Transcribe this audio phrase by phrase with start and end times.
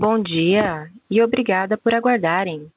[0.00, 2.70] Bom dia e obrigada por aguardarem.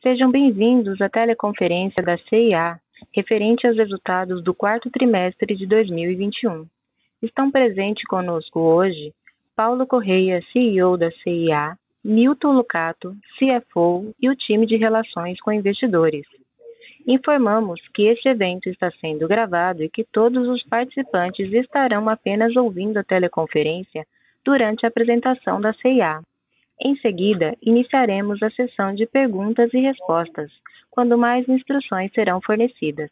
[0.00, 2.78] Sejam bem-vindos à teleconferência da CIA
[3.12, 6.64] referente aos resultados do quarto trimestre de 2021.
[7.20, 9.12] Estão presentes conosco hoje
[9.56, 16.28] Paulo Correia, CEO da CIA, Milton Lucato, CFO e o time de relações com investidores.
[17.04, 22.98] Informamos que este evento está sendo gravado e que todos os participantes estarão apenas ouvindo
[22.98, 24.06] a teleconferência
[24.44, 26.22] durante a apresentação da CIA.
[26.80, 30.50] Em seguida, iniciaremos a sessão de perguntas e respostas,
[30.90, 33.10] quando mais instruções serão fornecidas.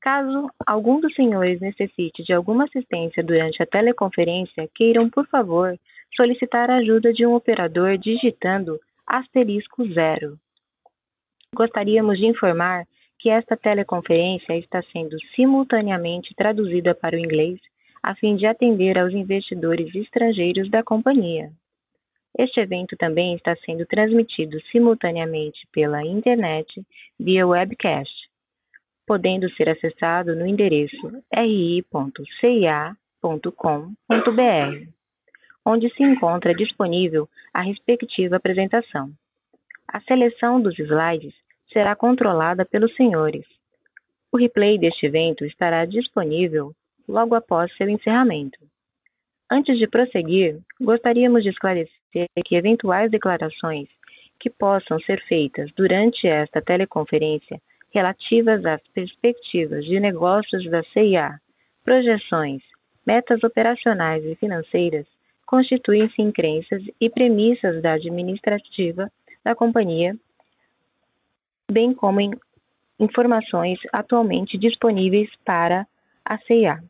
[0.00, 5.78] Caso algum dos senhores necessite de alguma assistência durante a teleconferência, queiram, por favor,
[6.16, 10.38] solicitar a ajuda de um operador digitando asterisco zero.
[11.54, 12.86] Gostaríamos de informar
[13.18, 17.58] que esta teleconferência está sendo simultaneamente traduzida para o inglês
[18.02, 21.50] a fim de atender aos investidores estrangeiros da companhia.
[22.36, 26.84] Este evento também está sendo transmitido simultaneamente pela internet
[27.18, 28.28] via webcast,
[29.06, 31.88] podendo ser acessado no endereço ri.cia.com.br,
[35.64, 39.10] onde se encontra disponível a respectiva apresentação.
[39.86, 41.34] A seleção dos slides
[41.72, 43.46] será controlada pelos senhores.
[44.30, 46.74] O replay deste evento estará disponível
[47.08, 48.58] logo após seu encerramento.
[49.50, 53.88] Antes de prosseguir, gostaríamos de esclarecer que eventuais declarações
[54.38, 61.40] que possam ser feitas durante esta teleconferência relativas às perspectivas de negócios da CIA,
[61.84, 62.62] projeções,
[63.06, 65.06] metas operacionais e financeiras
[65.46, 69.10] constituem-se em crenças e premissas da administrativa
[69.42, 70.14] da companhia
[71.70, 72.30] bem como em
[72.98, 75.86] informações atualmente disponíveis para
[76.24, 76.82] a CIA.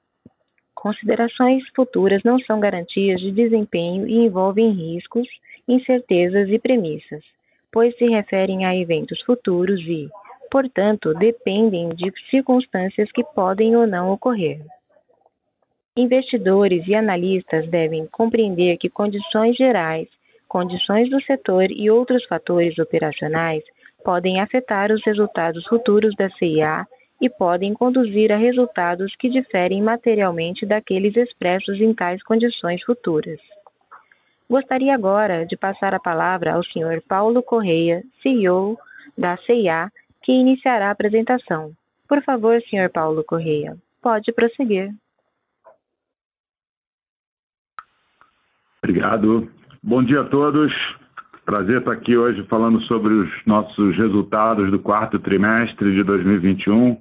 [0.81, 5.27] Considerações futuras não são garantias de desempenho e envolvem riscos,
[5.67, 7.25] incertezas e premissas,
[7.73, 10.09] pois se referem a eventos futuros e,
[10.49, 14.61] portanto, dependem de circunstâncias que podem ou não ocorrer.
[15.97, 20.07] Investidores e analistas devem compreender que condições gerais,
[20.47, 23.65] condições do setor e outros fatores operacionais
[24.05, 26.87] podem afetar os resultados futuros da CIA
[27.21, 33.41] e podem conduzir a resultados que diferem materialmente daqueles expressos em tais condições futuras.
[34.49, 37.03] Gostaria agora de passar a palavra ao Sr.
[37.07, 38.79] Paulo Correia, CEO
[39.17, 39.91] da CIA,
[40.23, 41.73] que iniciará a apresentação.
[42.09, 42.91] Por favor, Sr.
[42.91, 44.95] Paulo Correia, pode prosseguir.
[48.83, 49.51] Obrigado.
[49.83, 50.73] Bom dia a todos.
[51.45, 57.01] Prazer estar aqui hoje falando sobre os nossos resultados do quarto trimestre de 2021.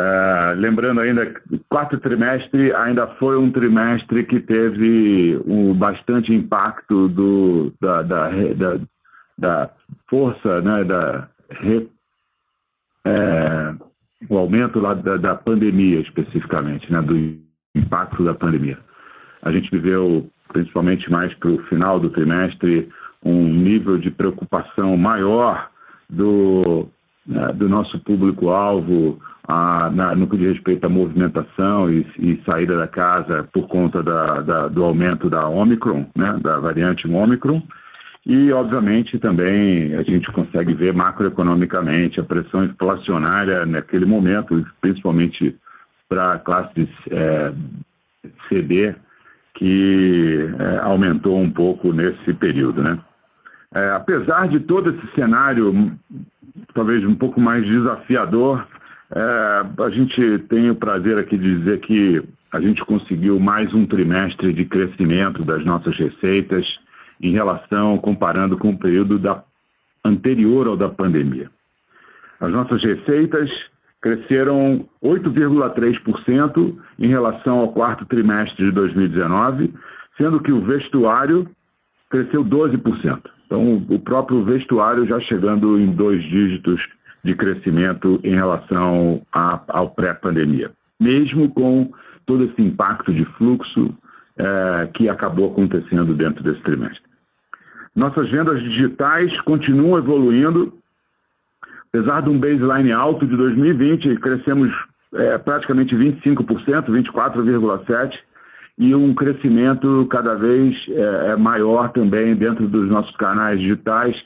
[0.00, 6.32] É, lembrando ainda que o quarto trimestre ainda foi um trimestre que teve um bastante
[6.32, 8.80] impacto do, da, da, da,
[9.36, 9.70] da
[10.08, 11.28] força, né, da,
[13.04, 13.74] é,
[14.28, 17.38] o aumento lá da, da pandemia especificamente, né, do
[17.74, 18.78] impacto da pandemia.
[19.42, 22.88] A gente viveu, principalmente mais para o final do trimestre,
[23.22, 25.68] um nível de preocupação maior
[26.08, 26.88] do,
[27.30, 29.18] né, do nosso público-alvo
[30.16, 34.68] no que diz respeito à movimentação e, e saída da casa por conta da, da,
[34.68, 37.62] do aumento da Omicron, né, da variante Omicron.
[38.26, 45.56] E, obviamente, também a gente consegue ver macroeconomicamente a pressão inflacionária naquele momento, principalmente
[46.08, 47.52] para classes é,
[48.48, 48.94] CD,
[49.54, 52.82] que é, aumentou um pouco nesse período.
[52.82, 52.98] Né?
[53.74, 55.92] É, apesar de todo esse cenário,
[56.74, 58.66] talvez um pouco mais desafiador,
[59.14, 62.22] é, a gente tem o prazer aqui de dizer que
[62.52, 66.66] a gente conseguiu mais um trimestre de crescimento das nossas receitas
[67.20, 69.42] em relação, comparando com o período da,
[70.04, 71.48] anterior ao da pandemia.
[72.40, 73.50] As nossas receitas
[74.00, 79.72] cresceram 8,3% em relação ao quarto trimestre de 2019,
[80.16, 81.46] sendo que o vestuário
[82.10, 83.20] cresceu 12%.
[83.46, 86.80] Então, o próprio vestuário já chegando em dois dígitos
[87.24, 91.90] de crescimento em relação a, ao pré-pandemia, mesmo com
[92.26, 93.94] todo esse impacto de fluxo
[94.36, 97.02] é, que acabou acontecendo dentro desse trimestre.
[97.94, 100.72] Nossas vendas digitais continuam evoluindo,
[101.88, 104.72] apesar de um baseline alto de 2020, crescemos
[105.12, 108.12] é, praticamente 25%, 24,7%,
[108.80, 114.16] e um crescimento cada vez é, é, maior também dentro dos nossos canais digitais,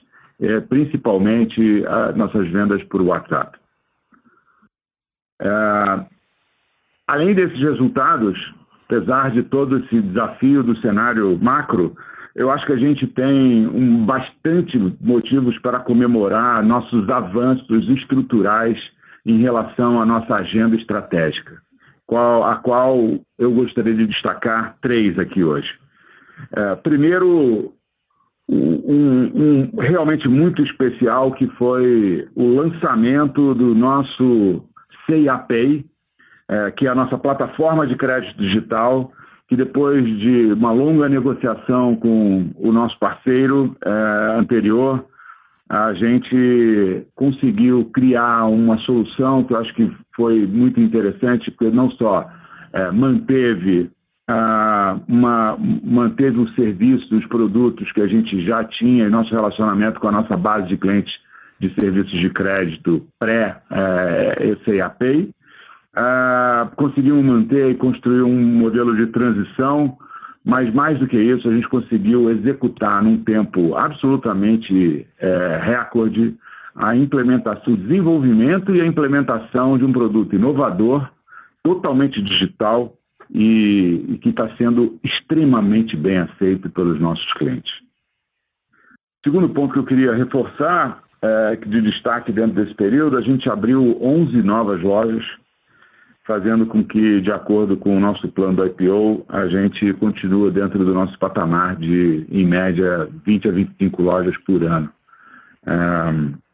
[0.40, 3.58] é, principalmente as nossas vendas por WhatsApp.
[5.42, 6.06] É,
[7.08, 8.38] além desses resultados,
[8.84, 11.92] apesar de todo esse desafio do cenário macro,
[12.36, 18.78] eu acho que a gente tem um, bastante motivos para comemorar nossos avanços estruturais
[19.26, 21.60] em relação à nossa agenda estratégica,
[22.06, 22.98] qual, a qual
[23.38, 25.68] eu gostaria de destacar três aqui hoje.
[26.52, 27.72] É, primeiro,
[28.48, 34.64] um, um, realmente muito especial que foi o lançamento do nosso
[35.06, 35.84] CIAPay,
[36.48, 39.12] é, que é a nossa plataforma de crédito digital,
[39.48, 45.04] que depois de uma longa negociação com o nosso parceiro é, anterior,
[45.74, 51.90] a gente conseguiu criar uma solução que eu acho que foi muito interessante, porque não
[51.92, 52.30] só
[52.72, 53.90] é, manteve
[54.28, 60.06] ah, uma, manteve o serviço dos produtos que a gente já tinha nosso relacionamento com
[60.08, 61.12] a nossa base de clientes
[61.58, 65.22] de serviços de crédito pré-ECAPay.
[65.22, 65.28] Eh,
[65.96, 69.98] ah, conseguimos manter e construir um modelo de transição,
[70.44, 76.36] mas mais do que isso, a gente conseguiu executar num tempo absolutamente é, recorde
[76.74, 81.08] a implementação, o desenvolvimento e a implementação de um produto inovador,
[81.62, 82.94] totalmente digital,
[83.30, 87.72] e, e que está sendo extremamente bem aceito pelos nossos clientes.
[89.24, 93.96] Segundo ponto que eu queria reforçar, é, de destaque dentro desse período, a gente abriu
[94.02, 95.24] 11 novas lojas,
[96.24, 100.84] fazendo com que, de acordo com o nosso plano do IPO, a gente continue dentro
[100.84, 104.88] do nosso patamar de, em média, 20 a 25 lojas por ano.
[105.66, 106.44] É,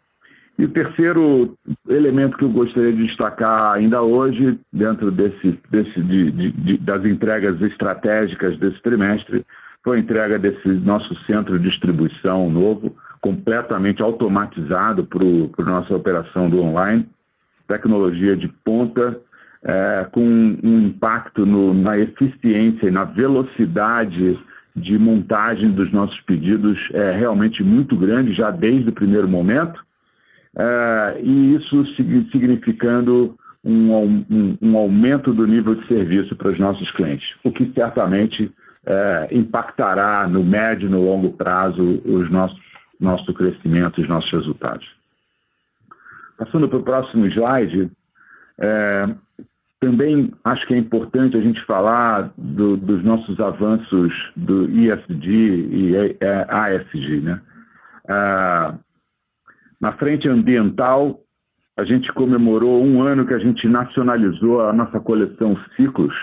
[0.58, 1.56] e o terceiro
[1.88, 7.05] elemento que eu gostaria de destacar ainda hoje, dentro desse, desse de, de, de, das
[7.05, 9.46] entregas estratégicas desse trimestre,
[9.82, 16.50] foi a entrega desse nosso centro de distribuição novo, completamente automatizado para a nossa operação
[16.50, 17.08] do online,
[17.66, 19.19] tecnologia de ponta,
[19.64, 24.38] é, com um impacto no, na eficiência e na velocidade
[24.74, 29.84] de montagem dos nossos pedidos é realmente muito grande, já desde o primeiro momento
[30.56, 31.84] é, e isso
[32.32, 37.70] significando um, um, um, aumento do nível de serviço para os nossos clientes, o que
[37.72, 38.50] certamente
[38.86, 42.58] é, impactará no médio e no longo prazo os nossos,
[42.98, 44.88] nosso crescimento e os nossos resultados.
[46.38, 47.90] Passando para o próximo slide,
[48.58, 49.08] é,
[49.80, 55.96] também acho que é importante a gente falar do, dos nossos avanços do ISD e
[56.48, 57.20] ASG.
[57.22, 57.40] Né?
[58.06, 58.74] Ah,
[59.80, 61.20] na frente ambiental,
[61.78, 66.14] a gente comemorou um ano que a gente nacionalizou a nossa coleção Ciclos,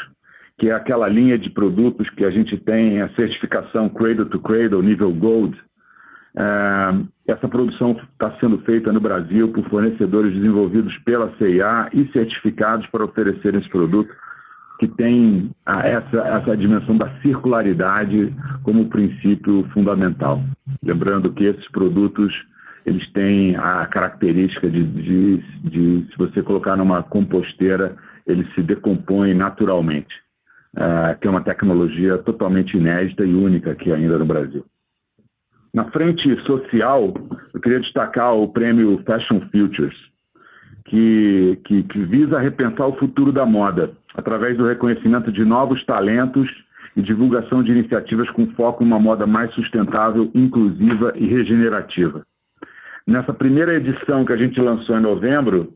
[0.59, 4.83] que é aquela linha de produtos que a gente tem a certificação Cradle to Cradle,
[4.83, 5.59] nível Gold.
[6.37, 6.43] É,
[7.27, 13.03] essa produção está sendo feita no Brasil por fornecedores desenvolvidos pela CIA e certificados para
[13.03, 14.09] oferecer esse produto,
[14.79, 18.33] que tem essa, essa dimensão da circularidade
[18.63, 20.41] como princípio fundamental.
[20.83, 22.33] Lembrando que esses produtos
[22.85, 29.33] eles têm a característica de, de, de, se você colocar numa composteira, eles se decompõem
[29.33, 30.15] naturalmente,
[30.77, 34.63] uh, que é uma tecnologia totalmente inédita e única aqui ainda no Brasil.
[35.73, 37.13] Na frente social,
[37.53, 39.95] eu queria destacar o prêmio Fashion Futures,
[40.85, 46.49] que, que, que visa repensar o futuro da moda, através do reconhecimento de novos talentos
[46.95, 52.25] e divulgação de iniciativas com foco em uma moda mais sustentável, inclusiva e regenerativa.
[53.05, 55.73] Nessa primeira edição que a gente lançou em novembro,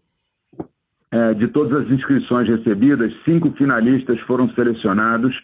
[1.12, 5.36] é, de todas as inscrições recebidas, cinco finalistas foram selecionados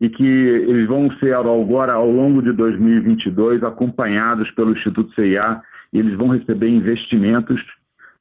[0.00, 5.60] e que eles vão ser agora, ao longo de 2022, acompanhados pelo Instituto CIA
[5.92, 7.60] e eles vão receber investimentos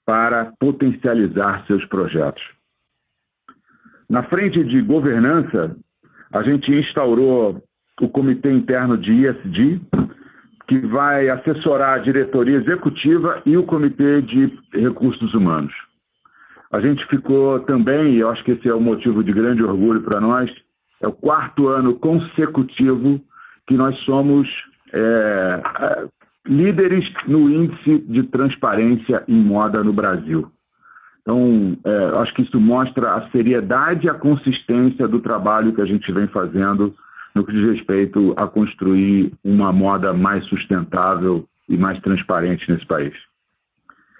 [0.05, 2.43] para potencializar seus projetos.
[4.09, 5.75] Na frente de governança,
[6.33, 7.63] a gente instaurou
[8.01, 9.81] o Comitê Interno de ISD,
[10.67, 15.73] que vai assessorar a diretoria executiva e o comitê de recursos humanos.
[16.71, 20.01] A gente ficou também, e eu acho que esse é um motivo de grande orgulho
[20.01, 20.49] para nós,
[21.01, 23.21] é o quarto ano consecutivo
[23.67, 24.47] que nós somos
[24.91, 26.07] é, é,
[26.45, 30.51] líderes no índice de transparência em moda no Brasil.
[31.21, 35.85] Então, é, acho que isso mostra a seriedade e a consistência do trabalho que a
[35.85, 36.93] gente vem fazendo
[37.35, 43.13] no que diz respeito a construir uma moda mais sustentável e mais transparente nesse país.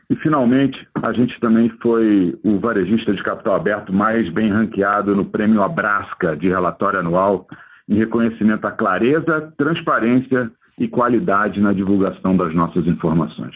[0.10, 5.26] E, finalmente, a gente também foi o varejista de capital aberto mais bem ranqueado no
[5.26, 7.48] Prêmio Abrasca de relatório anual,
[7.88, 13.56] em reconhecimento à clareza, transparência e qualidade na divulgação das nossas informações.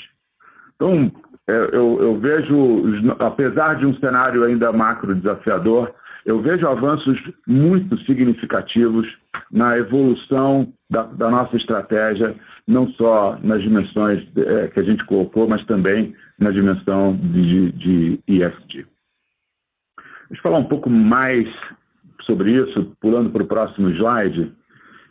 [0.75, 1.11] Então,
[1.47, 2.83] é, eu, eu vejo,
[3.19, 5.91] apesar de um cenário ainda macro desafiador,
[6.25, 9.07] eu vejo avanços muito significativos
[9.51, 12.35] na evolução da, da nossa estratégia,
[12.67, 18.19] não só nas dimensões é, que a gente colocou, mas também na dimensão de, de
[18.27, 18.85] ESG.
[20.29, 21.47] Deixa eu falar um pouco mais
[22.23, 24.51] sobre isso, pulando para o próximo slide.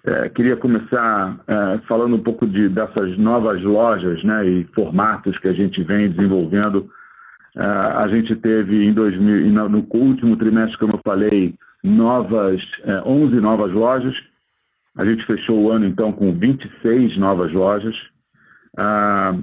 [0.05, 5.49] É, queria começar é, falando um pouco de, dessas novas lojas né, e formatos que
[5.49, 6.91] a gente vem desenvolvendo
[7.57, 12.61] é, a gente teve em 2000, no último trimestre, como eu falei, novas,
[13.05, 14.14] 11 é, novas lojas.
[14.97, 17.95] A gente fechou o ano, então, com 26 novas lojas.
[18.76, 19.35] Ah,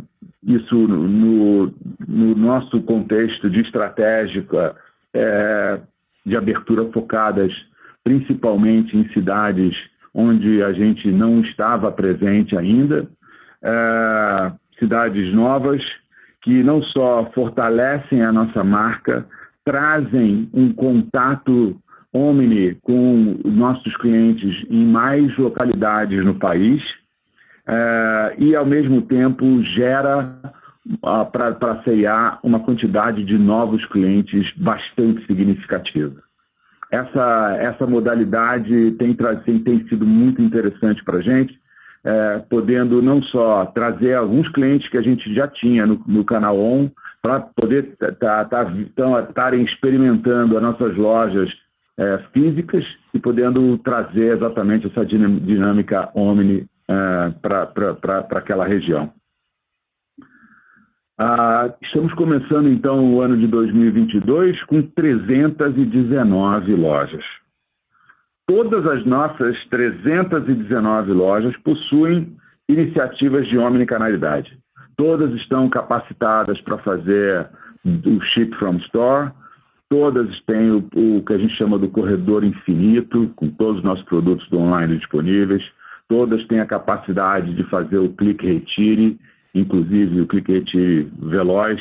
[0.43, 1.73] isso no,
[2.07, 4.75] no, nosso contexto de estratégica
[5.13, 5.79] é,
[6.25, 7.51] de abertura focadas
[8.03, 9.75] principalmente em cidades
[10.13, 13.07] onde a gente não estava presente ainda,
[13.61, 15.83] é, cidades novas
[16.41, 19.27] que não só fortalecem a nossa marca,
[19.65, 21.77] trazem um contato
[22.13, 26.81] omni com nossos clientes em mais localidades no país
[27.71, 30.35] é, e, ao mesmo tempo, gera
[31.31, 36.15] para a CIA uma quantidade de novos clientes bastante significativa.
[36.91, 41.59] Essa, essa modalidade tem, tem, sido muito interessante para a gente,
[42.03, 46.57] é, podendo não só trazer alguns clientes que a gente já tinha no, no canal
[46.57, 46.89] ON,
[47.21, 47.95] para poder
[49.29, 51.49] estarem experimentando as nossas lojas
[51.97, 52.83] é, físicas
[53.13, 59.13] e podendo trazer exatamente essa dinâmica Omni é, para aquela região.
[61.21, 67.23] Ah, estamos começando então o ano de 2022 com 319 lojas.
[68.47, 72.35] Todas as nossas 319 lojas possuem
[72.67, 74.57] iniciativas de omnicanalidade.
[74.97, 77.47] Todas estão capacitadas para fazer
[77.85, 79.31] o ship from store,
[79.89, 84.05] todas têm o, o, que a gente chama do corredor infinito, com todos os nossos
[84.05, 85.63] produtos online disponíveis,
[86.09, 89.17] todas têm a capacidade de fazer o clique retire,
[89.55, 91.79] inclusive o clique retire veloz,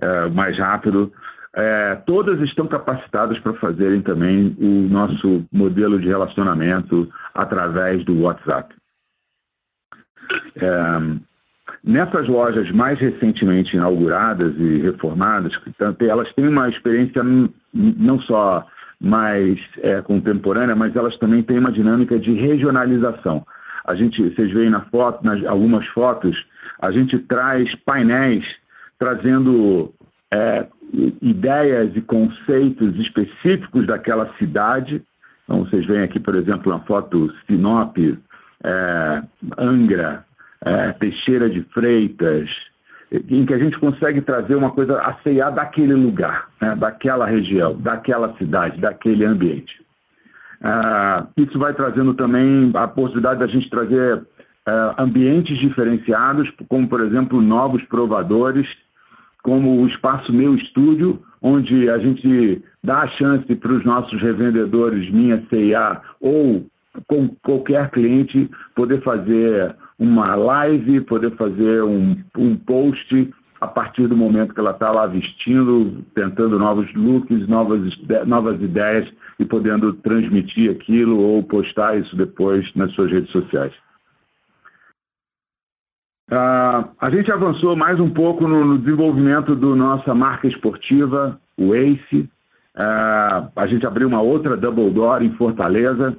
[0.00, 1.12] é, mais rápido,
[1.54, 8.74] é, todas estão capacitadas para fazerem também o nosso modelo de relacionamento através do WhatsApp.
[10.56, 11.18] É,
[11.84, 15.52] nessas lojas mais recentemente inauguradas e reformadas,
[16.00, 17.22] elas têm uma experiência
[17.74, 18.66] não só
[19.00, 23.44] mais é, contemporânea, mas elas também têm uma dinâmica de regionalização.
[23.88, 26.36] A gente, vocês veem na foto, nas algumas fotos,
[26.78, 28.44] a gente traz painéis
[28.98, 29.94] trazendo
[30.30, 30.66] é,
[31.22, 35.02] ideias e conceitos específicos daquela cidade.
[35.44, 37.96] Então, vocês veem aqui, por exemplo, uma foto Sinop,
[38.62, 39.22] é,
[39.56, 40.22] Angra,
[40.60, 42.50] é, Teixeira de Freitas,
[43.10, 48.36] em que a gente consegue trazer uma coisa a daquele lugar, né, daquela região, daquela
[48.36, 49.80] cidade, daquele ambiente.
[50.62, 54.26] É, isso vai trazendo também a possibilidade da gente trazer
[54.66, 58.66] é, ambientes diferenciados, como, por exemplo, novos provadores
[59.42, 65.10] como o espaço Meu Estúdio, onde a gente dá a chance para os nossos revendedores,
[65.10, 66.66] minha CIA ou
[67.06, 74.16] com qualquer cliente, poder fazer uma live, poder fazer um, um post a partir do
[74.16, 77.80] momento que ela está lá vestindo, tentando novos looks, novas,
[78.26, 83.72] novas ideias e podendo transmitir aquilo ou postar isso depois nas suas redes sociais.
[86.30, 91.74] Uh, a gente avançou mais um pouco no, no desenvolvimento da nossa marca esportiva, o
[91.74, 92.28] ACE.
[92.76, 96.16] Uh, a gente abriu uma outra Double Door em Fortaleza.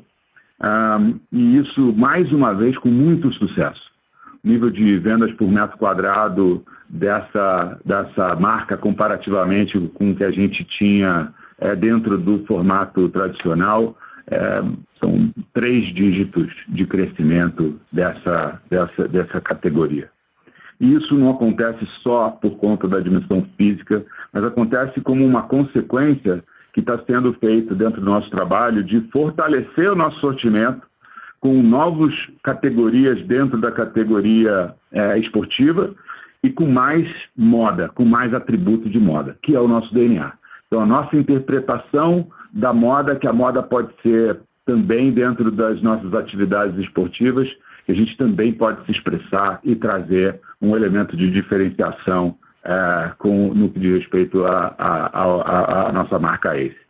[0.60, 3.90] Uh, e isso, mais uma vez, com muito sucesso.
[4.44, 10.64] Nível de vendas por metro quadrado dessa, dessa marca, comparativamente com o que a gente
[10.64, 13.98] tinha é, dentro do formato tradicional,
[14.32, 14.62] é,
[15.00, 20.10] são três dígitos de crescimento dessa, dessa, dessa categoria.
[20.80, 26.44] E isso não acontece só por conta da dimensão física, mas acontece como uma consequência
[26.74, 30.82] que está sendo feito dentro do nosso trabalho de fortalecer o nosso sortimento
[31.40, 35.94] com novas categorias dentro da categoria é, esportiva
[36.44, 40.34] e com mais moda, com mais atributo de moda, que é o nosso DNA.
[40.68, 46.14] Então, a nossa interpretação da moda, que a moda pode ser também dentro das nossas
[46.14, 47.50] atividades esportivas,
[47.86, 53.54] que a gente também pode se expressar e trazer um elemento de diferenciação é, com,
[53.54, 56.89] no que diz respeito à nossa marca ACE.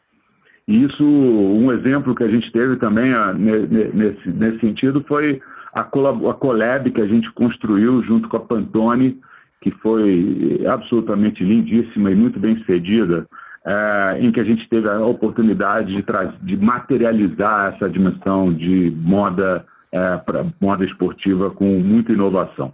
[0.69, 5.41] Isso, um exemplo que a gente teve também a, nesse, nesse sentido foi
[5.73, 9.19] a, a collab que a gente construiu junto com a Pantone,
[9.61, 13.25] que foi absolutamente lindíssima e muito bem sucedida,
[13.65, 16.05] é, em que a gente teve a oportunidade de,
[16.43, 22.71] de materializar essa dimensão de moda é, para moda esportiva com muita inovação.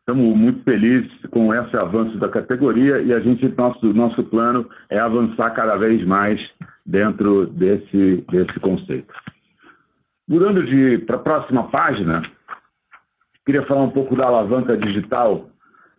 [0.00, 4.98] Estamos muito felizes com esse avanço da categoria e a gente nosso nosso plano é
[4.98, 6.40] avançar cada vez mais
[6.84, 9.12] dentro desse desse conceito.
[10.28, 12.22] Mudando de para a próxima página,
[13.46, 15.50] queria falar um pouco da alavanca digital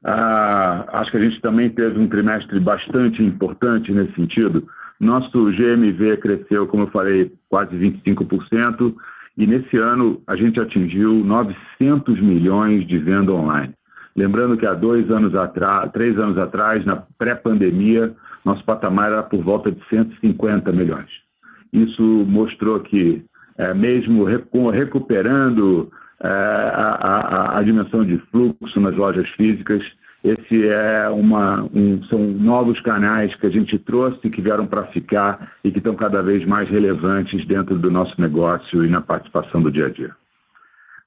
[0.03, 4.67] ah, acho que a gente também teve um trimestre bastante importante nesse sentido.
[4.99, 8.95] Nosso GMV cresceu, como eu falei, quase 25%,
[9.37, 13.73] e nesse ano a gente atingiu 900 milhões de venda online.
[14.15, 18.13] Lembrando que há dois anos atrás, três anos atrás, na pré-pandemia,
[18.43, 21.09] nosso patamar era por volta de 150 milhões.
[21.71, 23.23] Isso mostrou que,
[23.57, 24.25] é, mesmo
[24.71, 25.91] recuperando
[26.21, 29.81] é, a, a, a, dimensão de fluxo nas lojas físicas.
[30.23, 35.53] Esse é uma, um, são novos canais que a gente trouxe, que vieram para ficar
[35.63, 39.71] e que estão cada vez mais relevantes dentro do nosso negócio e na participação do
[39.71, 40.11] dia a dia.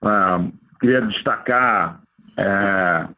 [0.03, 0.45] Ah,
[0.81, 2.01] queria destacar
[2.37, 3.09] é,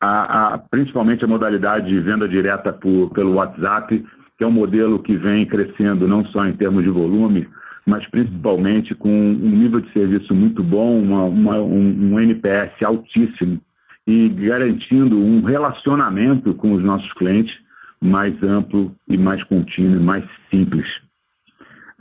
[0.00, 4.04] a, a, principalmente a modalidade de venda direta por, pelo WhatsApp,
[4.36, 7.48] que é um modelo que vem crescendo não só em termos de volume,
[7.86, 13.60] mas principalmente com um nível de serviço muito bom, uma, uma, um, um NPS altíssimo
[14.06, 17.54] e garantindo um relacionamento com os nossos clientes
[18.00, 20.86] mais amplo e mais contínuo, mais simples.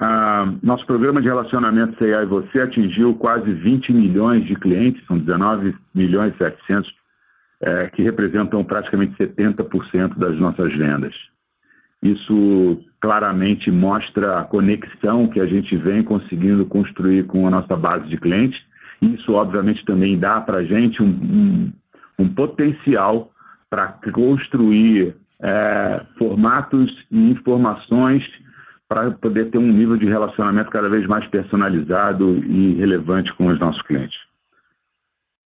[0.04, 5.16] Ah, nosso programa de relacionamento CIA e Você atingiu quase 20 milhões de clientes, são
[5.20, 6.92] 19 milhões e 700,
[7.62, 11.14] é, que representam praticamente 70% das nossas vendas.
[12.02, 18.08] Isso claramente mostra a conexão que a gente vem conseguindo construir com a nossa base
[18.08, 18.60] de clientes.
[19.04, 21.74] Isso, obviamente, também dá para a gente um, um,
[22.18, 23.32] um, potencial
[23.70, 28.24] para construir é, formatos e informações
[28.92, 33.58] para poder ter um nível de relacionamento cada vez mais personalizado e relevante com os
[33.58, 34.20] nossos clientes.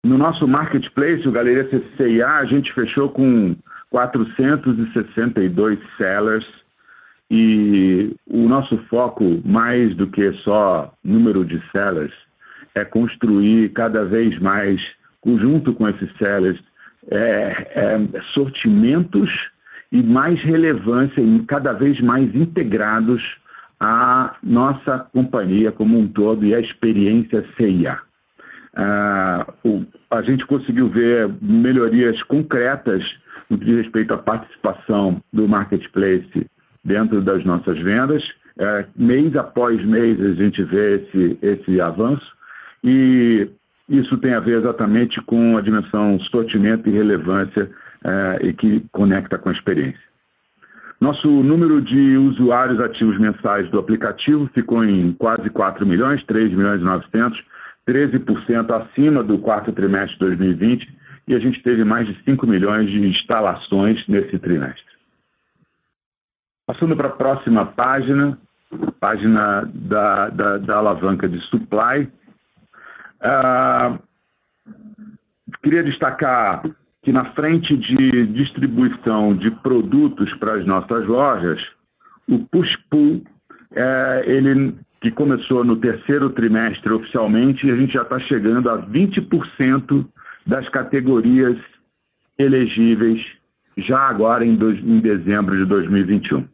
[0.02, 3.54] No nosso marketplace, o Galeria CCIA, a gente fechou com
[3.90, 6.46] 462 sellers
[7.30, 12.14] e o nosso foco, mais do que só número de sellers,
[12.74, 14.80] é construir cada vez mais,
[15.22, 16.58] junto com esses sellers,
[17.10, 17.18] é,
[17.74, 19.30] é, sortimentos
[19.94, 23.22] e mais relevância e cada vez mais integrados
[23.78, 28.00] à nossa companhia como um todo e à experiência CIA.
[28.74, 33.04] Ah, o, a gente conseguiu ver melhorias concretas
[33.48, 36.44] no que diz respeito à participação do marketplace
[36.84, 38.24] dentro das nossas vendas.
[38.58, 42.26] É, mês após mês a gente vê esse, esse avanço
[42.82, 43.48] e
[43.88, 47.70] isso tem a ver exatamente com a dimensão sortimento e relevância
[48.04, 50.14] é, e que conecta com a experiência.
[51.00, 56.80] Nosso número de usuários ativos mensais do aplicativo ficou em quase 4 milhões, 3 milhões
[56.80, 57.42] e 900,
[57.86, 62.90] 13% acima do quarto trimestre de 2020 e a gente teve mais de 5 milhões
[62.90, 64.94] de instalações nesse trimestre.
[66.66, 68.38] Passando para a próxima página,
[69.00, 72.10] página da, da, da alavanca de supply.
[73.20, 73.98] Uh,
[75.62, 76.62] queria destacar
[77.04, 81.62] que na frente de distribuição de produtos para as nossas lojas,
[82.26, 83.22] o push-pull,
[83.72, 90.06] é, ele que começou no terceiro trimestre oficialmente, a gente já está chegando a 20%
[90.46, 91.58] das categorias
[92.38, 93.22] elegíveis
[93.76, 96.48] já agora em, dois, em dezembro de 2021.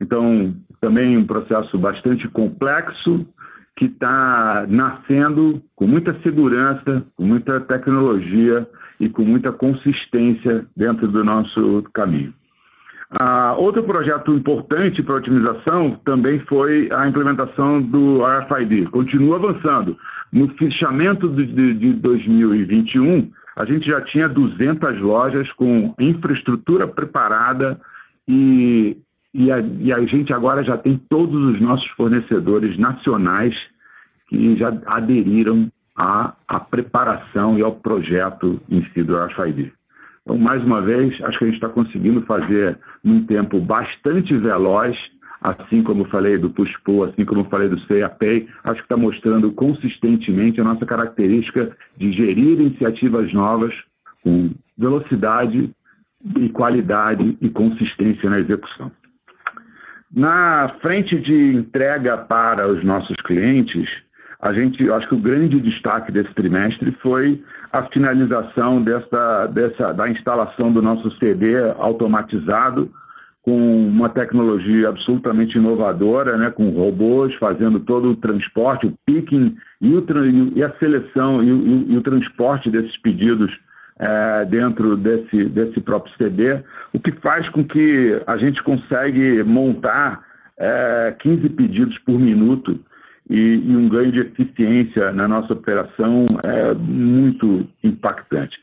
[0.00, 3.26] Então, também um processo bastante complexo
[3.76, 8.66] que está nascendo com muita segurança, com muita tecnologia
[8.98, 12.32] e com muita consistência dentro do nosso caminho.
[13.10, 18.86] Ah, outro projeto importante para otimização também foi a implementação do RFID.
[18.86, 19.96] Continua avançando.
[20.32, 27.78] No fechamento de, de, de 2021, a gente já tinha 200 lojas com infraestrutura preparada
[28.26, 28.96] e,
[29.36, 33.54] e, a, e a gente agora já tem todos os nossos fornecedores nacionais
[34.28, 39.72] que já aderiram à, à preparação e ao projeto em si do RFID.
[40.22, 44.96] Então, mais uma vez, acho que a gente está conseguindo fazer num tempo bastante veloz,
[45.42, 50.60] assim como falei do push-pull, assim como falei do CAPay, acho que está mostrando consistentemente
[50.62, 53.74] a nossa característica de gerir iniciativas novas
[54.24, 55.70] com velocidade
[56.38, 58.90] e qualidade e consistência na execução.
[60.14, 63.88] Na frente de entrega para os nossos clientes,
[64.40, 67.42] a gente, acho que o grande destaque desse trimestre foi
[67.72, 72.90] a finalização dessa, dessa, da instalação do nosso CD automatizado
[73.42, 79.94] com uma tecnologia absolutamente inovadora, né, com robôs fazendo todo o transporte, o picking e,
[79.94, 80.04] o,
[80.56, 83.56] e a seleção e o, e o, transporte desses pedidos
[83.98, 86.60] é, dentro desse, desse próprio CD,
[86.92, 90.24] o que faz com que a gente consegue montar
[90.58, 92.78] é, 15 pedidos por minuto
[93.28, 98.56] e, e um ganho de eficiência na nossa operação é muito impactante.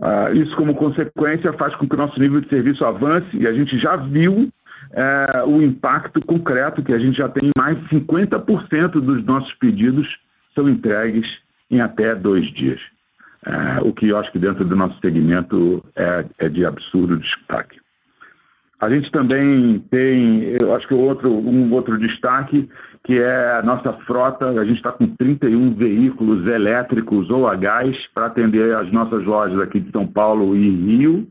[0.00, 3.52] Ah, isso, como consequência, faz com que o nosso nível de serviço avance e a
[3.52, 4.50] gente já viu
[4.92, 10.06] é, o impacto concreto, que a gente já tem mais de 50% dos nossos pedidos
[10.54, 11.26] são entregues
[11.70, 12.80] em até dois dias.
[13.46, 17.78] É, o que eu acho que dentro do nosso segmento é, é de absurdo destaque.
[18.80, 22.68] A gente também tem, eu acho que outro, um outro destaque,
[23.04, 24.48] que é a nossa frota.
[24.48, 29.58] A gente está com 31 veículos elétricos ou a gás para atender as nossas lojas
[29.60, 31.26] aqui de São Paulo e Rio.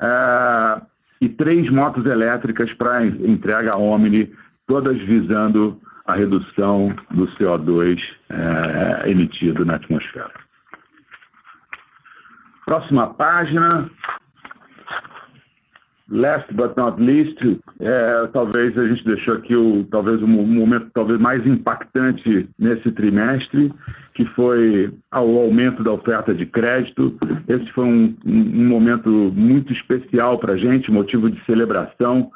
[0.00, 0.80] É,
[1.20, 4.32] e três motos elétricas para entrega Omni,
[4.66, 10.49] todas visando a redução do CO2 é, emitido na atmosfera.
[12.70, 13.90] Próxima página.
[16.08, 17.36] Last but not least,
[17.80, 23.72] é, talvez a gente deixou aqui o talvez o momento talvez mais impactante nesse trimestre,
[24.14, 27.18] que foi o aumento da oferta de crédito.
[27.48, 32.30] Esse foi um, um momento muito especial para a gente, motivo de celebração.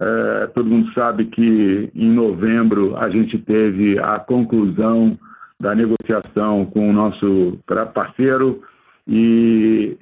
[0.00, 5.18] É, todo mundo sabe que em novembro a gente teve a conclusão
[5.60, 7.58] da negociação com o nosso
[7.92, 8.62] parceiro
[9.06, 9.96] e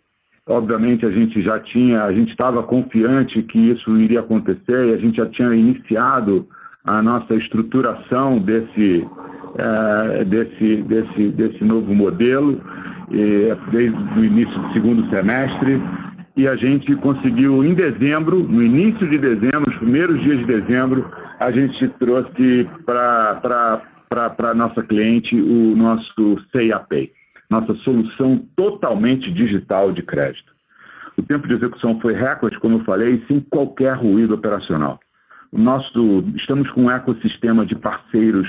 [0.46, 4.96] Obviamente a gente já tinha, a gente estava confiante que isso iria acontecer e a
[4.96, 6.48] gente já tinha iniciado
[6.84, 9.06] a nossa estruturação desse,
[9.56, 12.60] é, desse, desse, desse novo modelo
[13.12, 15.80] e, desde o início do segundo semestre.
[16.36, 21.08] E a gente conseguiu em dezembro, no início de dezembro, os primeiros dias de dezembro,
[21.38, 23.80] a gente trouxe para
[24.38, 27.12] a nossa cliente o nosso CIAPay
[27.52, 30.52] nossa solução totalmente digital de crédito.
[31.16, 34.98] O tempo de execução foi recorde, como eu falei, sem qualquer ruído operacional.
[35.52, 38.48] O nosso, estamos com um ecossistema de parceiros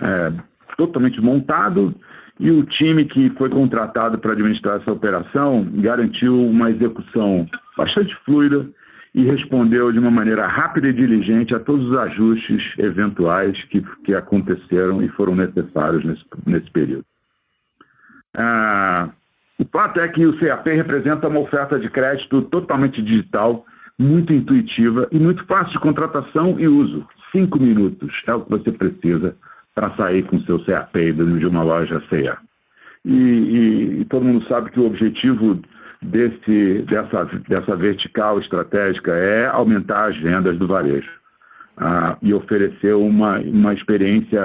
[0.00, 0.32] é,
[0.76, 1.94] totalmente montado
[2.38, 8.68] e o time que foi contratado para administrar essa operação garantiu uma execução bastante fluida
[9.14, 14.14] e respondeu de uma maneira rápida e diligente a todos os ajustes eventuais que, que
[14.14, 17.04] aconteceram e foram necessários nesse, nesse período.
[18.36, 19.10] Ah,
[19.58, 23.64] o fato é que o CAP representa uma oferta de crédito totalmente digital,
[23.98, 27.06] muito intuitiva e muito fácil de contratação e uso.
[27.30, 29.36] Cinco minutos é o que você precisa
[29.74, 32.38] para sair com seu CAP de uma loja CA.
[33.04, 35.60] E, e, e, todo mundo sabe que o objetivo
[36.00, 41.10] desse, dessa, dessa vertical estratégica é aumentar as vendas do varejo
[41.76, 44.40] ah, e oferecer uma, uma experiência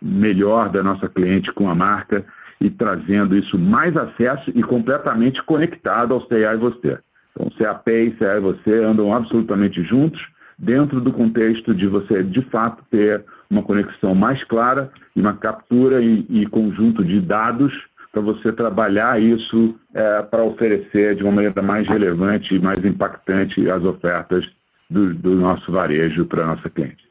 [0.00, 2.24] melhor da nossa cliente com a marca
[2.60, 6.98] e trazendo isso mais acesso e completamente conectado ao CA e você.
[7.32, 10.20] Então, CAP e CA e você andam absolutamente juntos
[10.58, 16.02] dentro do contexto de você, de fato, ter uma conexão mais clara e uma captura
[16.02, 17.72] e, e conjunto de dados
[18.12, 23.70] para você trabalhar isso é, para oferecer de uma maneira mais relevante e mais impactante
[23.70, 24.44] as ofertas
[24.90, 27.08] do, do nosso varejo para a nossa cliente.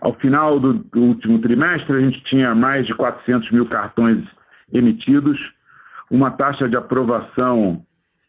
[0.00, 4.24] Ao final do, do, último trimestre, a gente tinha mais de 400 mil cartões
[4.72, 5.38] emitidos,
[6.10, 7.82] uma taxa de aprovação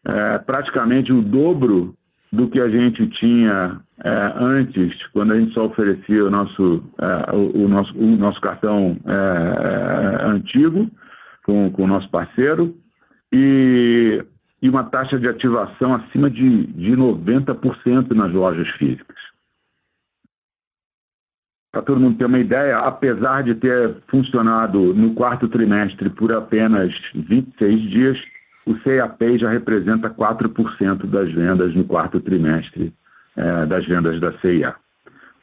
[0.06, 1.94] é, praticamente o dobro
[2.32, 7.34] do que a gente tinha é, antes, quando a gente só oferecia o nosso, é,
[7.34, 10.90] o, o, nosso, o nosso cartão é, é, antigo
[11.44, 12.74] com, com o nosso parceiro,
[13.32, 14.24] e,
[14.62, 19.33] e uma taxa de ativação acima de, de 90% nas lojas físicas
[21.74, 26.94] para todo mundo ter uma ideia, apesar de ter funcionado no quarto trimestre por apenas
[27.12, 28.18] 26 dias,
[28.64, 32.94] o CAP já representa 4% das vendas no quarto trimestre
[33.36, 34.76] é, das vendas da CIA.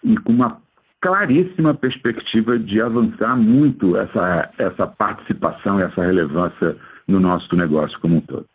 [0.06, 0.58] E com uma
[1.02, 6.78] claríssima perspectiva de avançar muito essa, essa participação e essa relevância
[7.10, 8.46] no nosso negócio como um todo.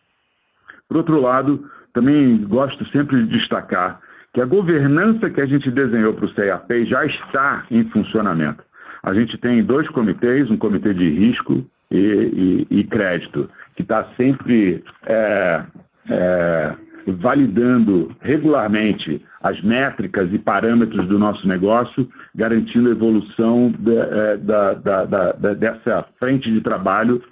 [0.88, 4.00] Por outro lado, também gosto sempre de destacar
[4.36, 8.62] que a governança que a gente desenhou para o CAP já está em funcionamento.
[9.02, 14.04] A gente tem dois comitês, um comitê de risco e, e, e crédito, que está
[14.14, 15.64] sempre é,
[16.10, 16.74] é,
[17.06, 26.04] validando regularmente as métricas e parâmetros do nosso negócio, garantindo a evolução de, é, dessa
[26.18, 27.22] frente de trabalho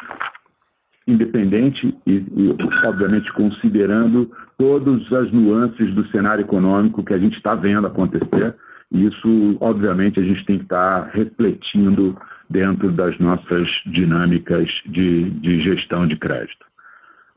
[1.07, 4.31] independente e, e, obviamente, considerando
[4.65, 8.55] todas as nuances do cenário econômico que a gente está vendo acontecer.
[8.91, 12.17] E isso, obviamente, a gente tem que estar tá refletindo
[12.49, 16.65] dentro das nossas dinâmicas de, de gestão de crédito.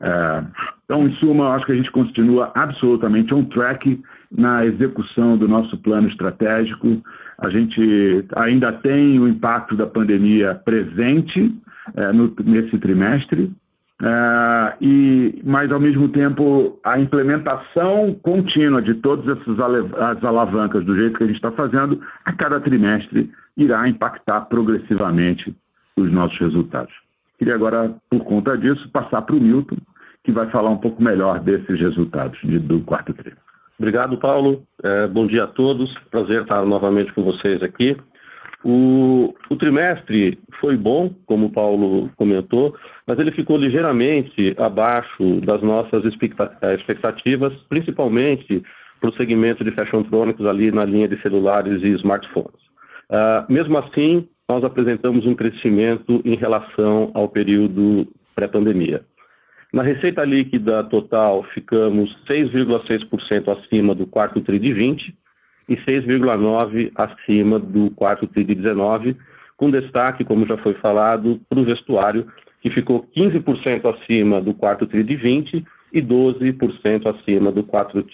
[0.00, 0.44] É,
[0.86, 4.00] então, em suma, acho que a gente continua absolutamente on track
[4.32, 7.02] na execução do nosso plano estratégico.
[7.38, 11.54] A gente ainda tem o impacto da pandemia presente
[11.94, 13.52] é, no, nesse trimestre,
[14.00, 20.96] é, e, mas, ao mesmo tempo, a implementação contínua de todas essas as alavancas do
[20.96, 25.54] jeito que a gente está fazendo, a cada trimestre irá impactar progressivamente
[25.96, 26.94] os nossos resultados.
[27.38, 29.76] Queria agora, por conta disso, passar para o Milton,
[30.22, 33.42] que vai falar um pouco melhor desses resultados de, do quarto trimestre.
[33.78, 34.64] Obrigado, Paulo.
[34.82, 35.92] É, bom dia a todos.
[36.10, 37.96] Prazer estar novamente com vocês aqui.
[38.64, 42.76] O, o, trimestre foi bom, como o Paulo comentou,
[43.08, 48.62] mas ele ficou ligeiramente abaixo das nossas eh, expectativas, principalmente
[49.00, 52.60] para o segmento de fashion electrônicos ali na linha de celulares e smartphones.
[53.08, 59.02] Uh, mesmo assim, nós apresentamos um crescimento em relação ao período pré-pandemia.
[59.72, 65.14] Na receita líquida total, ficamos 6,6% acima do quarto TRI de 20
[65.70, 69.16] e 6,9% acima do quarto TRI de 19,
[69.56, 72.26] com destaque, como já foi falado, para o vestuário,
[72.60, 78.04] que ficou 15% acima do quarto TRI de 20 e 12% acima do quarto,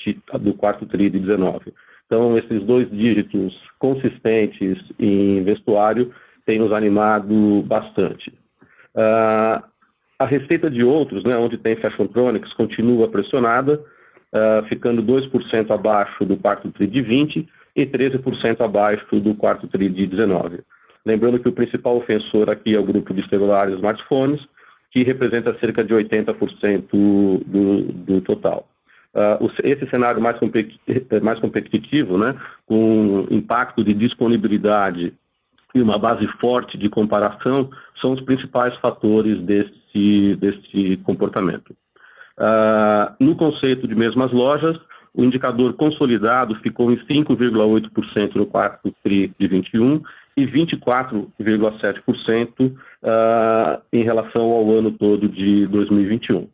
[0.41, 1.73] do quarto TRI de 19.
[2.07, 6.13] Então, esses dois dígitos consistentes em vestuário
[6.45, 8.31] têm nos animado bastante.
[8.95, 9.63] Uh,
[10.19, 13.83] a receita de outros, né, onde tem Fashiontronics, continua pressionada,
[14.33, 19.89] uh, ficando 2% abaixo do quarto TRI de 20 e 13% abaixo do quarto TRI
[19.89, 20.61] de 19.
[21.05, 24.41] Lembrando que o principal ofensor aqui é o grupo de celulares e smartphones,
[24.91, 28.69] que representa cerca de 80% do, do total.
[29.15, 30.37] Uh, esse cenário mais,
[31.23, 32.35] mais competitivo, né,
[32.67, 35.13] com impacto de disponibilidade
[35.75, 37.69] e uma base forte de comparação,
[38.01, 41.75] são os principais fatores desse comportamento.
[42.39, 44.77] Uh, no conceito de mesmas lojas,
[45.13, 50.03] o indicador consolidado ficou em 5,8% no quarto TRI de 21
[50.37, 56.49] e 24,7% uh, ah, em relação ao ano todo de 2021.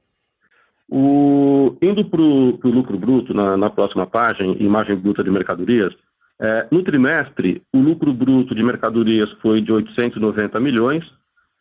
[0.90, 5.94] O, indo para o lucro bruto, na, na, próxima página, imagem bruta de mercadorias,
[6.40, 11.04] é, no trimestre, o lucro bruto de mercadorias foi de 890 milhões,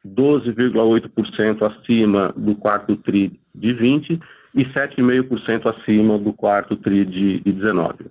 [0.08, 4.20] 12,8% acima do quarto TRI de 20
[4.56, 8.06] e 7,5% acima do quarto TRI de, de 19.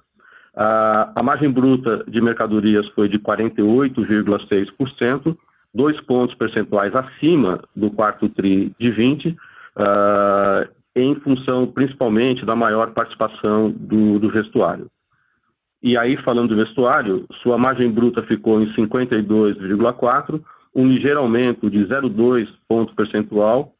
[0.61, 5.37] A, margem bruta de mercadorias foi de 48,6%,
[5.73, 9.37] dois pontos percentuais acima do quarto TRI de 20, uh,
[9.77, 10.67] ah,
[10.97, 14.91] em função principalmente da maior participação do, do vestuário.
[15.81, 20.43] E aí, falando do vestuário, sua margem bruta ficou em 52,4%,
[20.75, 23.73] um ligeiro aumento de 0,2 ponto percentual,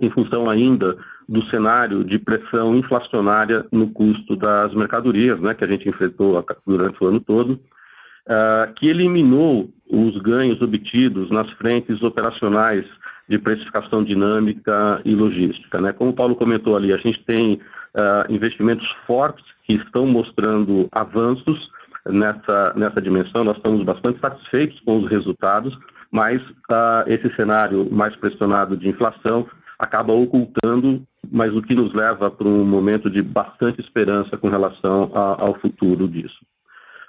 [0.00, 5.68] em função ainda do cenário de pressão inflacionária no custo das mercadorias, né, que a
[5.68, 12.84] gente enfrentou durante o ano todo, uh, que eliminou os ganhos obtidos nas frentes operacionais
[13.28, 15.80] de precificação dinâmica e logística.
[15.80, 15.92] Né?
[15.92, 21.70] Como o Paulo comentou ali, a gente tem uh, investimentos fortes que estão mostrando avanços
[22.06, 25.76] nessa, nessa dimensão, nós estamos bastante satisfeitos com os resultados,
[26.10, 29.46] mas uh, esse cenário mais pressionado de inflação
[29.78, 35.10] acaba ocultando, mas o que nos leva para um momento de bastante esperança com relação
[35.14, 36.38] a, ao futuro disso.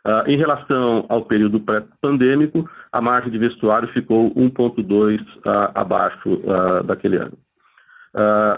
[0.05, 6.35] Uh, em relação ao período pré-pandêmico, a margem de vestuário ficou 1,2 uh, ah, abaixo
[6.35, 7.37] uh, daquele ano.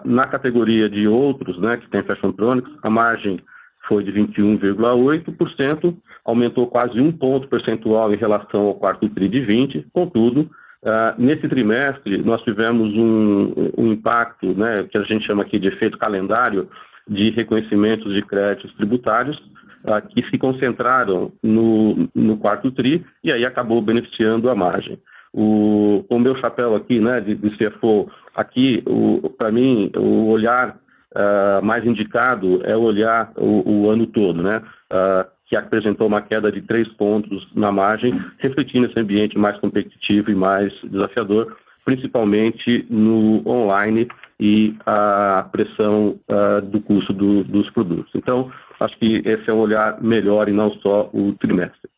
[0.05, 3.39] na categoria de outros, né, que tem Fashion Tronics, a margem
[3.87, 9.87] foi de 21,8%, aumentou quase um ponto percentual em relação ao quarto TRI de 20,
[9.91, 10.49] contudo,
[10.83, 15.67] Uh, nesse trimestre, nós tivemos um, um, impacto, né, que a gente chama aqui de
[15.67, 16.67] efeito calendário,
[17.07, 19.37] de reconhecimentos de créditos tributários,
[19.85, 24.97] uh, que se concentraram no, no, quarto TRI e aí acabou beneficiando a margem.
[25.31, 28.83] O, o meu chapéu aqui, né, de, de CFO, aqui,
[29.37, 30.79] para mim, o olhar
[31.15, 34.63] uh, mais indicado é olhar o, o ano todo, né?
[35.51, 40.35] Que apresentou uma queda de três pontos na margem, refletindo esse ambiente mais competitivo e
[40.35, 44.07] mais desafiador, principalmente no online
[44.39, 48.09] e a pressão uh, do custo do, dos produtos.
[48.15, 51.89] Então, acho que esse é um olhar melhor e não só o trimestre.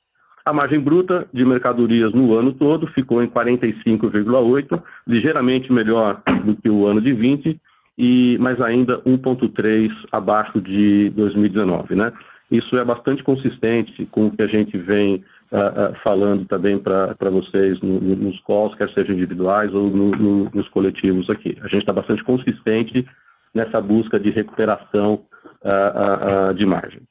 [0.44, 6.72] A margem bruta de mercadorias no ano todo ficou em 45,8, ligeiramente melhor do que
[6.72, 7.62] o ano de 20,
[8.00, 11.94] e, mas ainda 1,3 abaixo de 2019.
[11.94, 12.12] Né?
[12.52, 17.30] Isso é bastante consistente com o que a gente vem uh, uh, falando também para
[17.30, 21.58] vocês no, no, nos calls, quer sejam individuais ou no, nos coletivos aqui.
[21.62, 23.08] A gente está bastante consistente
[23.54, 25.26] nessa busca de recuperação
[25.62, 27.02] uh, de margem.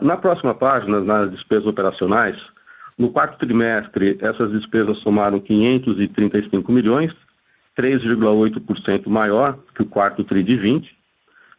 [0.00, 2.36] na próxima página, nas despesas operacionais,
[2.98, 7.12] no quarto trimestre, essas despesas somaram 535 milhões,
[7.76, 11.01] 3,8% maior que o quarto TRI de 20.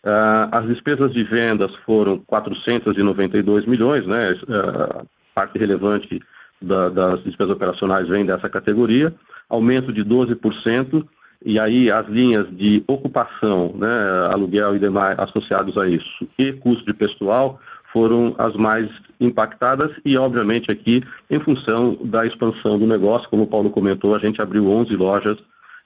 [0.03, 4.33] Uh, as despesas de vendas foram 492 milhões, né?
[4.43, 6.21] Uh, parte relevante
[6.61, 9.13] da, das despesas operacionais vem dessa categoria,
[9.49, 11.05] aumento de 12%,
[11.45, 16.85] e aí as linhas de ocupação, né, aluguel e demais associados a isso, e custo
[16.85, 17.59] de pessoal
[17.91, 18.89] foram as mais
[19.19, 24.19] impactadas e, obviamente, aqui em função da expansão do negócio, como o Paulo comentou, a
[24.19, 25.37] gente abriu 11 lojas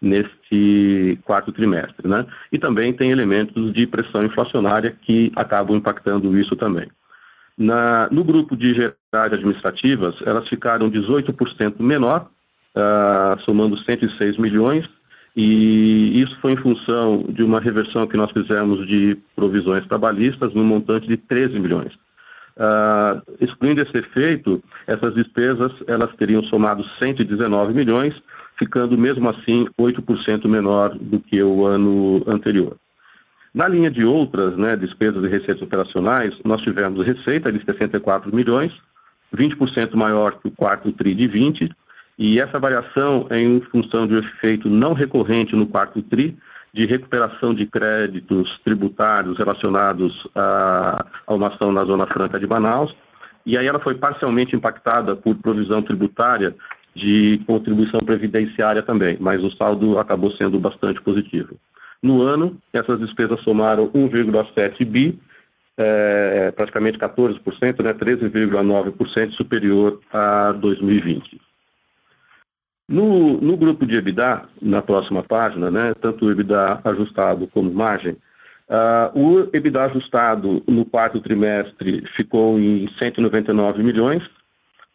[0.02, 2.08] neste quarto trimestre.
[2.08, 2.26] Né?
[2.52, 6.88] E também tem elementos de pressão inflacionária que acabam impactando isso também.
[7.58, 12.30] Na, no grupo de gerais administrativas, elas ficaram 18% menor,
[12.76, 14.88] uh, somando 106 milhões,
[15.36, 20.64] e isso foi em função de uma reversão que nós fizemos de provisões trabalhistas no
[20.64, 21.94] montante de 13 milhões.
[22.58, 28.16] Uh, excluindo esse efeito, essas despesas elas teriam somado 119 milhões,
[28.58, 32.76] ficando mesmo assim 8% menor do que o ano anterior.
[33.54, 38.72] Na linha de outras né, despesas e receitas operacionais, nós tivemos receita de 64 milhões,
[39.36, 41.72] 20% maior que o quarto TRI de 20,
[42.20, 46.38] e essa variação é em função de um efeito não recorrente no quarto TRI,
[46.74, 52.96] de recuperação de créditos tributários relacionados a, a uma ação na Zona Franca de Manaus,
[53.46, 56.54] e aí ela foi parcialmente impactada por provisão tributária
[56.98, 61.56] de contribuição previdenciária também, mas o saldo acabou sendo bastante positivo.
[62.02, 65.20] No ano, essas despesas somaram 1,7 bi,
[65.78, 71.40] é, praticamente 14%, né, 13,9% superior a 2020.
[72.90, 78.14] No, no, grupo de EBITDA, na próxima página, né, tanto o EBITDA ajustado como margem,
[78.14, 84.24] uh, o EBITDA ajustado no quarto trimestre ficou em 199 milhões,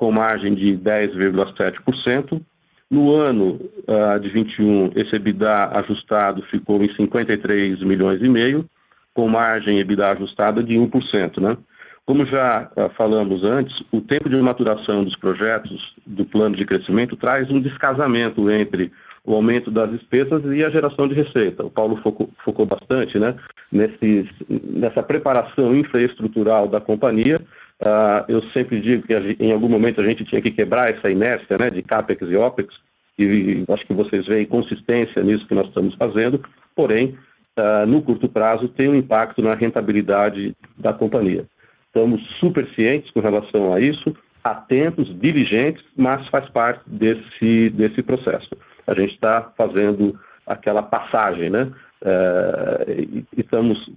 [0.03, 2.43] com margem de 10,7%.
[2.91, 8.69] No ano uh, de 21, esse EBITDA ajustado ficou em 53 milhões e meio,
[9.15, 11.41] com margem EBITDA ajustada de 1%.
[11.41, 11.57] Né?
[12.05, 17.17] Como já uh, falamos antes, o tempo de maturação dos projetos do plano de crescimento
[17.17, 18.91] traz um descasamento entre
[19.25, 21.65] o aumento das despesas e a geração de receita.
[21.65, 23.37] O Paulo focou, focou bastante né,
[23.71, 27.41] nesses, nessa preparação infraestrutural da companhia
[27.83, 31.59] Uh, eu sempre digo que em algum momento a gente tinha que quebrar essa inércia
[31.59, 32.73] né, de CAPEX e OPEX,
[33.19, 36.41] e acho que vocês veem consistência nisso que nós estamos fazendo,
[36.77, 37.19] porém,
[37.59, 41.45] uh, no curto prazo, tem um impacto na rentabilidade da companhia.
[41.89, 48.51] Estamos super cientes com relação a isso, atentos, diligentes, mas faz parte desse, desse processo.
[48.87, 51.71] A gente está fazendo aquela passagem, né?
[52.03, 53.91] Uh, e estamos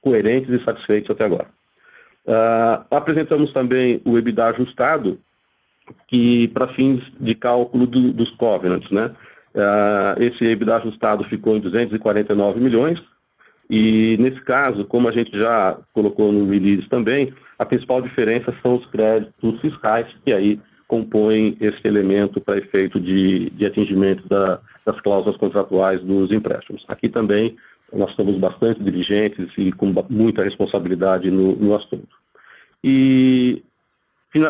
[0.00, 1.46] coerentes e satisfeitos até agora.
[2.26, 5.18] Uh, apresentamos também o EBITDA ajustado,
[6.08, 9.10] que para fins de cálculo do, dos covenants, né?
[9.54, 13.00] Uh, esse EBITDA ajustado ficou em 249 milhões,
[13.68, 18.76] e nesse caso, como a gente já colocou no release também, a principal diferença são
[18.76, 20.60] os créditos fiscais, que aí
[20.92, 26.84] compõem esse elemento para efeito de, de atingimento da, das cláusulas contratuais dos empréstimos.
[26.86, 27.56] Aqui também
[27.90, 32.14] nós estamos bastante diligentes e com muita responsabilidade no, no assunto.
[32.84, 33.62] E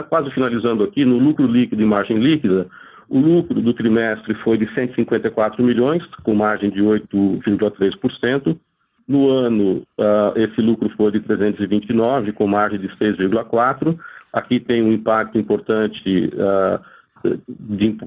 [0.09, 2.67] quase finalizando aqui, no lucro líquido e margem líquida,
[3.09, 8.59] o lucro do trimestre foi de 154 milhões, com margem de 8,3%.
[9.07, 13.97] No ano, uh, esse lucro foi de 329, com margem de 6,4%.
[14.33, 16.81] Aqui tem um impacto importante uh,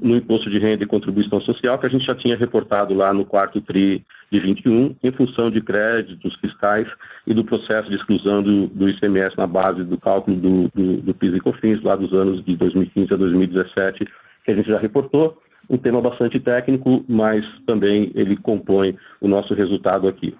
[0.02, 3.24] no imposto de renda e contribuição social, que a gente já tinha reportado lá no
[3.24, 6.86] quarto TRI de 21, em função de créditos fiscais
[7.26, 11.14] e do processo de exclusão do, do ICMS na base do cálculo do, do, do
[11.14, 14.06] PIS e COFINS, lá dos anos de 2015 a 2017,
[14.44, 15.40] que a gente já reportou.
[15.68, 20.32] Um tema bastante técnico, mas também ele compõe o nosso resultado aqui.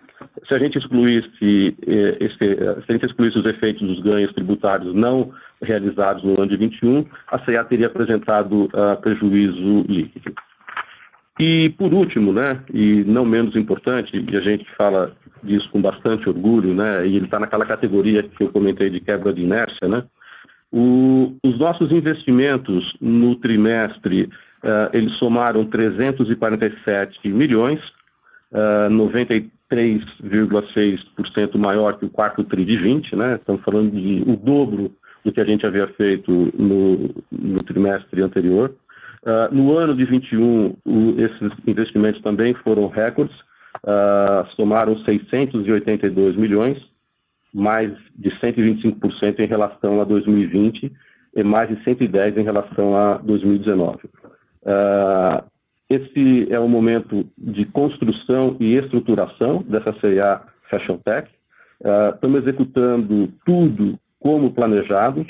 [0.46, 4.94] Se a gente excluísse, eh, esse, se a gente excluísse os efeitos dos ganhos tributários
[4.94, 5.32] não
[5.62, 10.34] realizados no ano de 21, a CEA teria apresentado uh, prejuízo líquido.
[11.38, 16.28] E, por último, né, e não menos importante, e a gente fala disso com bastante
[16.28, 20.04] orgulho, né, e ele está naquela categoria que eu comentei de quebra de inércia, né,
[20.72, 24.30] O, os nossos investimentos no trimestre,
[24.64, 27.80] uh, eles somaram 347 milhões,
[28.52, 33.36] uh, 93,6% maior que o quarto TRI de 20, né?
[33.36, 34.90] Estamos falando de o dobro
[35.26, 38.72] do que a gente havia feito no, no trimestre anterior.
[39.24, 43.34] Uh, no ano de 21, o, esses investimentos também foram recordes,
[43.82, 46.78] uh, somaram 682 milhões,
[47.52, 50.92] mais de 125% em relação a 2020
[51.34, 54.04] e mais de 110% em relação a 2019.
[54.62, 55.44] Uh,
[55.90, 61.28] esse é o momento de construção e estruturação dessa CIA Fashion Tech.
[61.80, 65.24] Uh, estamos executando tudo como planejado.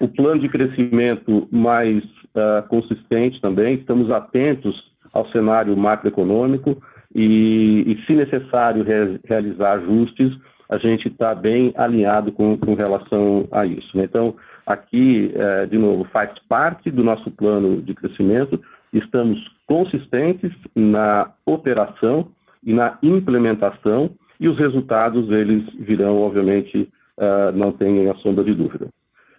[0.00, 3.76] O plano de crescimento mais uh, consistente também.
[3.76, 6.82] Estamos atentos ao cenário macroeconômico
[7.14, 10.36] e, e se necessário, re realizar ajustes,
[10.68, 13.96] a gente está bem alinhado com, com, relação a isso.
[13.96, 14.04] Né?
[14.04, 14.34] Então,
[14.66, 18.60] aqui, eh, de novo, faz parte do nosso plano de crescimento,
[18.92, 22.28] estamos consistentes na operação
[22.64, 26.88] e na implementação e os resultados eles virão, obviamente,
[27.20, 28.88] uh, não tenham a sombra de dúvida.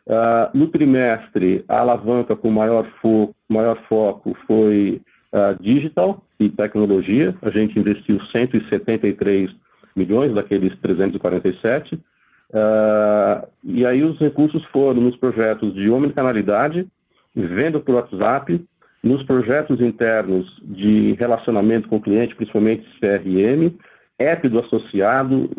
[0.05, 5.01] Uh, no trimestre, a alavanca com maior, fo maior foco foi
[5.31, 7.35] uh, digital e tecnologia.
[7.41, 9.51] A gente investiu 173
[9.95, 11.95] milhões daqueles 347.
[11.95, 16.87] Uh, e aí os recursos foram nos projetos de omnicanalidade,
[17.35, 18.63] venda por WhatsApp,
[19.03, 23.73] nos projetos internos de relacionamento com o cliente, principalmente CRM,
[24.19, 25.49] app do associado,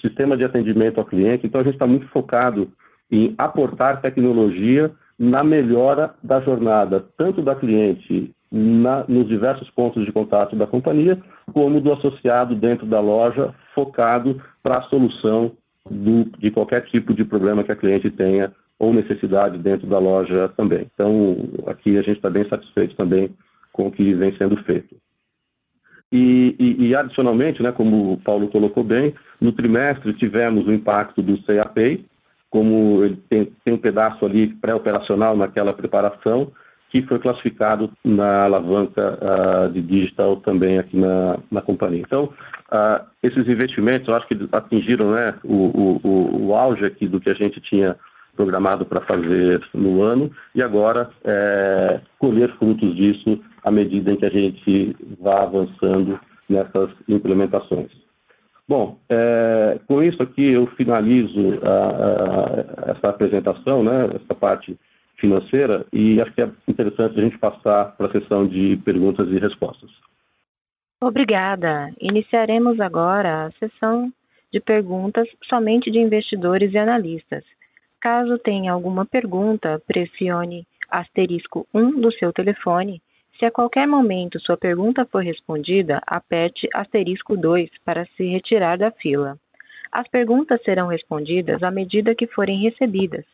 [0.00, 1.46] sistema de atendimento ao cliente.
[1.46, 2.70] Então, a gente está muito focado
[3.10, 10.12] em aportar tecnologia na melhora da jornada, tanto da cliente na, nos diversos pontos de
[10.12, 11.18] contato da companhia,
[11.52, 15.52] como do associado dentro da loja, focado para a solução
[15.90, 20.48] do, de qualquer tipo de problema que a cliente tenha ou necessidade dentro da loja
[20.56, 20.86] também.
[20.94, 21.36] Então,
[21.66, 23.30] aqui a gente está bem satisfeito também
[23.72, 24.96] com o que vem sendo feito.
[26.10, 31.20] E, e, e, adicionalmente, né, como o Paulo colocou bem, no trimestre tivemos o impacto
[31.20, 32.04] do CAP,
[32.48, 36.50] como ele tem, tem um pedaço ali pré-operacional naquela preparação,
[36.90, 42.02] que foi classificado na alavanca uh, de digital também aqui na, na companhia.
[42.06, 42.32] Então,
[42.72, 47.28] uh, esses investimentos, eu acho que atingiram né, o, o, o auge aqui do que
[47.28, 47.94] a gente tinha
[48.38, 54.26] programado para fazer no ano e agora é, colher frutos disso à medida em que
[54.26, 57.90] a gente vá avançando nessas implementações.
[58.66, 64.78] Bom, é, com isso aqui eu finalizo a, a, essa apresentação, né, essa parte
[65.16, 69.38] financeira, e acho que é interessante a gente passar para a sessão de perguntas e
[69.38, 69.90] respostas.
[71.00, 71.92] Obrigada.
[72.00, 74.12] Iniciaremos agora a sessão
[74.52, 77.44] de perguntas somente de investidores e analistas.
[78.00, 83.02] Caso tenha alguma pergunta, pressione asterisco 1 do seu telefone.
[83.38, 88.90] Se a qualquer momento sua pergunta for respondida, aperte asterisco 2 para se retirar da
[88.90, 89.38] fila.
[89.92, 93.24] As perguntas serão respondidas à medida que forem recebidas.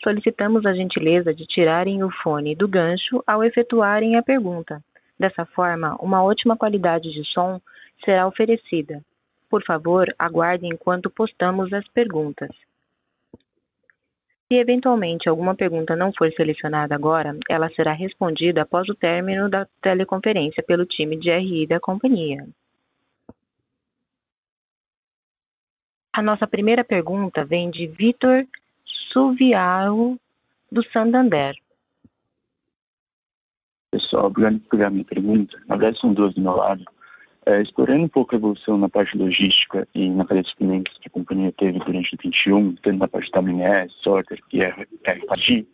[0.00, 4.80] Solicitamos a gentileza de tirarem o fone do gancho ao efetuarem a pergunta.
[5.18, 7.60] Dessa forma, uma ótima qualidade de som
[8.04, 9.02] será oferecida.
[9.50, 12.50] Por favor, aguardem enquanto postamos as perguntas.
[14.50, 19.66] Se eventualmente alguma pergunta não for selecionada agora, ela será respondida após o término da
[19.82, 22.48] teleconferência pelo time de RI da companhia.
[26.10, 28.46] A nossa primeira pergunta vem de Vitor
[28.86, 30.18] Suviaro,
[30.72, 31.54] do Santander.
[33.90, 35.58] Pessoal, obrigado por pegar minha pergunta.
[35.66, 36.84] Na verdade, são duas do meu lado.
[37.48, 41.08] É, explorando um pouco a evolução na parte logística e na cadeia de suprimentos que
[41.08, 45.66] a companhia teve durante o 21, tanto na parte da WMS, Sorter e RFID,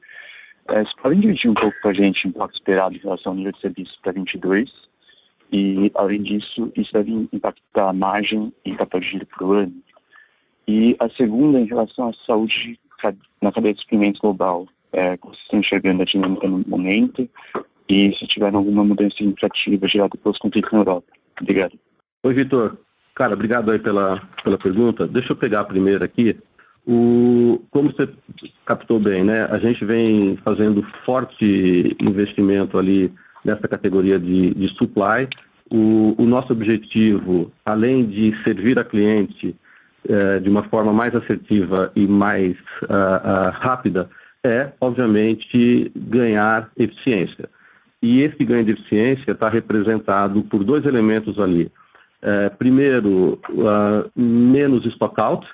[0.69, 3.37] é, vocês podem dividir um pouco com a gente o impacto esperado em relação ao
[3.37, 4.71] nível de serviço para 22?
[5.51, 9.75] E, além disso, isso deve impactar a margem e capital de giro para o ano?
[10.69, 12.79] E a segunda, em relação à saúde
[13.43, 17.29] na cadeia de suprimentos global, é, como vocês estão enxergando a dinâmica no momento
[17.89, 21.24] e se tiver alguma mudança significativa gerada pelos conflitos na Europa?
[21.41, 21.79] Obrigado.
[22.23, 22.79] Oi, Vitor.
[23.15, 25.07] Cara, obrigado aí pela, pela pergunta.
[25.07, 26.37] Deixa eu pegar a primeira aqui.
[26.87, 28.09] O, como você
[28.67, 29.45] captou bem, né?
[29.45, 33.13] A gente vem fazendo forte investimento ali
[33.45, 35.29] nessa categoria de, de supply.
[35.71, 39.57] O, o, nosso objetivo, além de servir a cliente
[40.07, 44.11] eh, de uma forma mais assertiva e mais uh, uh, rápida,
[44.45, 47.49] é, obviamente, ganhar eficiência.
[48.05, 51.73] E esse ganho de eficiência está representado por dois elementos ali.
[52.21, 55.47] É, primeiro, uh, menos stockout,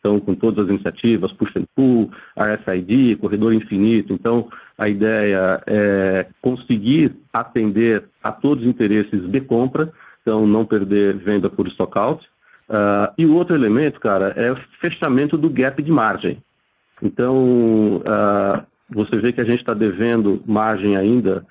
[0.00, 4.12] Então, com todas as iniciativas, push and pull, RFID, corredor infinito.
[4.12, 9.90] Então, a ideia é conseguir atender a todos os interesses de compra,
[10.20, 12.22] então não perder venda por stockout.
[12.68, 16.36] Uh, e o outro elemento, cara, é o fechamento do gap de margem.
[17.02, 21.46] Então, uh, você vê que a gente está devendo margem ainda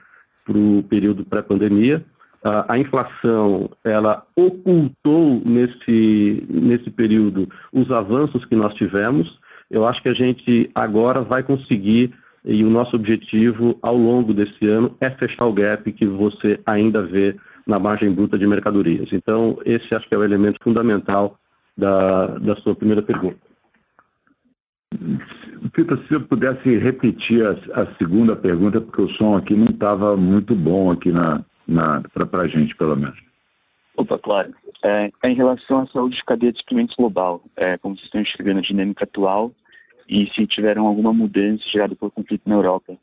[0.46, 2.04] para o período pré-pandemia,
[2.44, 9.40] a inflação ela ocultou nesse, nesse período os avanços que nós tivemos.
[9.72, 12.14] Eu acho que a gente agora vai conseguir,
[12.44, 17.02] e o nosso objetivo ao longo desse ano é fechar o gap que você ainda
[17.02, 17.36] vê
[17.66, 19.08] na margem bruta de mercadorias.
[19.14, 21.38] Então, esse acho que é o elemento fundamental
[21.78, 23.40] da, da sua primeira pergunta.
[25.76, 30.18] Vitor, se eu pudesse repetir a, a, segunda pergunta, porque o som aqui não estava
[30.18, 31.44] muito bom aqui na,
[32.14, 33.18] para a gente, pelo menos.
[33.96, 34.54] Opa, claro.
[34.84, 38.22] É, é, em relação à saúde de cadeia de suprimentos global, é, como vocês estão
[38.22, 39.54] enxergando a dinâmica atual
[40.10, 42.98] e se tiveram alguma mudança gerada pelo conflito na Europa?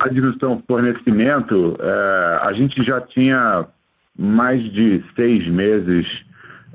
[0.00, 3.66] A dimensão fornecimento, é, a gente já tinha
[4.16, 6.06] mais de seis meses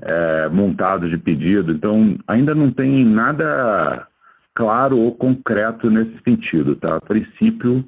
[0.01, 4.07] é, montados de pedido, então ainda não tem nada
[4.55, 6.97] claro ou concreto nesse sentido, tá?
[6.97, 7.83] A princípio,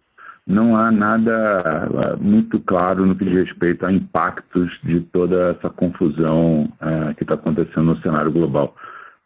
[0.47, 5.70] não há nada ah, muito claro no que diz respeito a impactos de toda essa
[5.70, 8.76] confusão uh, que está acontecendo no cenário global.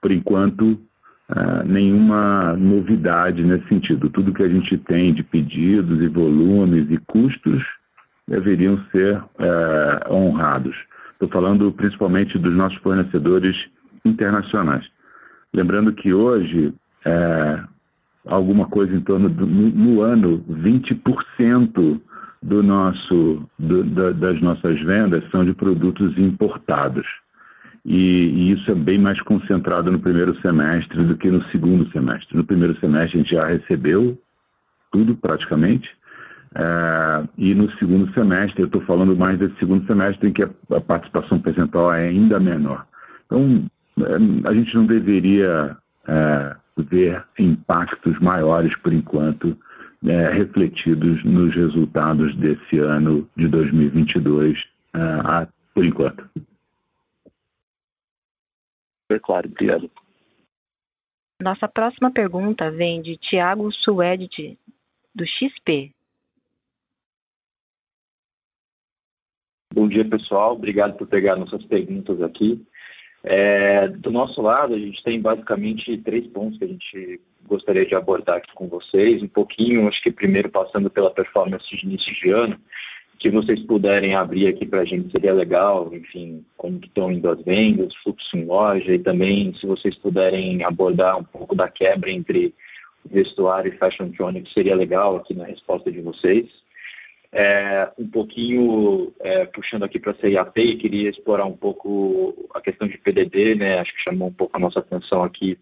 [0.01, 0.79] Por enquanto,
[1.29, 4.09] uh, nenhuma novidade nesse sentido.
[4.09, 7.63] Tudo que a gente tem de pedidos e volumes e custos
[8.27, 10.75] deveriam ser uh, honrados.
[11.15, 13.55] Estou falando principalmente dos nossos fornecedores
[14.03, 14.85] internacionais.
[15.53, 16.73] Lembrando que hoje
[18.25, 22.01] alguma coisa em torno do, no, no ano 20%
[22.41, 27.05] do nosso do, da, das nossas vendas são de produtos importados.
[27.85, 32.35] E, e, isso é bem mais concentrado no primeiro semestre do que no segundo semestre.
[32.35, 34.17] No primeiro semestre a gente já recebeu
[34.91, 35.89] tudo praticamente,
[36.57, 40.49] é, e no segundo semestre, eu estou falando mais desse segundo semestre em que a,
[40.71, 42.87] a participação percentual é ainda menor.
[43.25, 43.65] Então,
[43.99, 45.77] é, a gente não deveria
[46.07, 49.57] é, ver impactos maiores, por enquanto,
[50.05, 54.57] é, refletidos nos resultados desse ano de 2022,
[54.93, 56.29] é, por enquanto.
[59.11, 59.91] Foi claro, obrigado.
[61.41, 64.57] Nossa próxima pergunta vem de Tiago Suedt,
[65.13, 65.94] do XP.
[69.75, 70.53] Bom dia, pessoal.
[70.53, 72.65] Obrigado por pegar nossas perguntas aqui.
[73.21, 77.93] É, do nosso lado, a gente tem basicamente três pontos que a gente gostaria de
[77.93, 79.21] abordar aqui com vocês.
[79.21, 82.57] Um pouquinho, acho que primeiro passando pela performance de início de ano,
[83.19, 87.41] que vocês puderem abrir aqui para a gente seria legal, enfim, como estão indo as
[87.41, 92.53] vendas, fluxo em loja e também se vocês puderem abordar um pouco da quebra entre
[93.11, 96.47] vestuário e fashion tronic seria legal aqui na resposta de vocês.
[97.37, 102.87] É, um pouquinho é, puxando aqui para a CIAP, queria explorar um pouco a questão
[102.87, 103.77] de PDD, né?
[103.79, 105.59] Acho que chamou um pouco a nossa atenção aqui,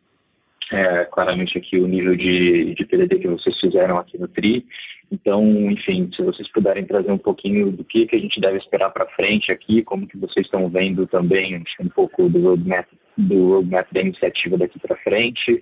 [0.72, 4.66] é, claramente aqui o nível de, de PDD que vocês fizeram aqui no TRI.
[5.11, 8.89] Então, enfim, se vocês puderem trazer um pouquinho do que, que a gente deve esperar
[8.89, 13.88] para frente aqui, como que vocês estão vendo também um pouco do roadmap, do roadmap
[13.91, 15.61] da iniciativa daqui para frente,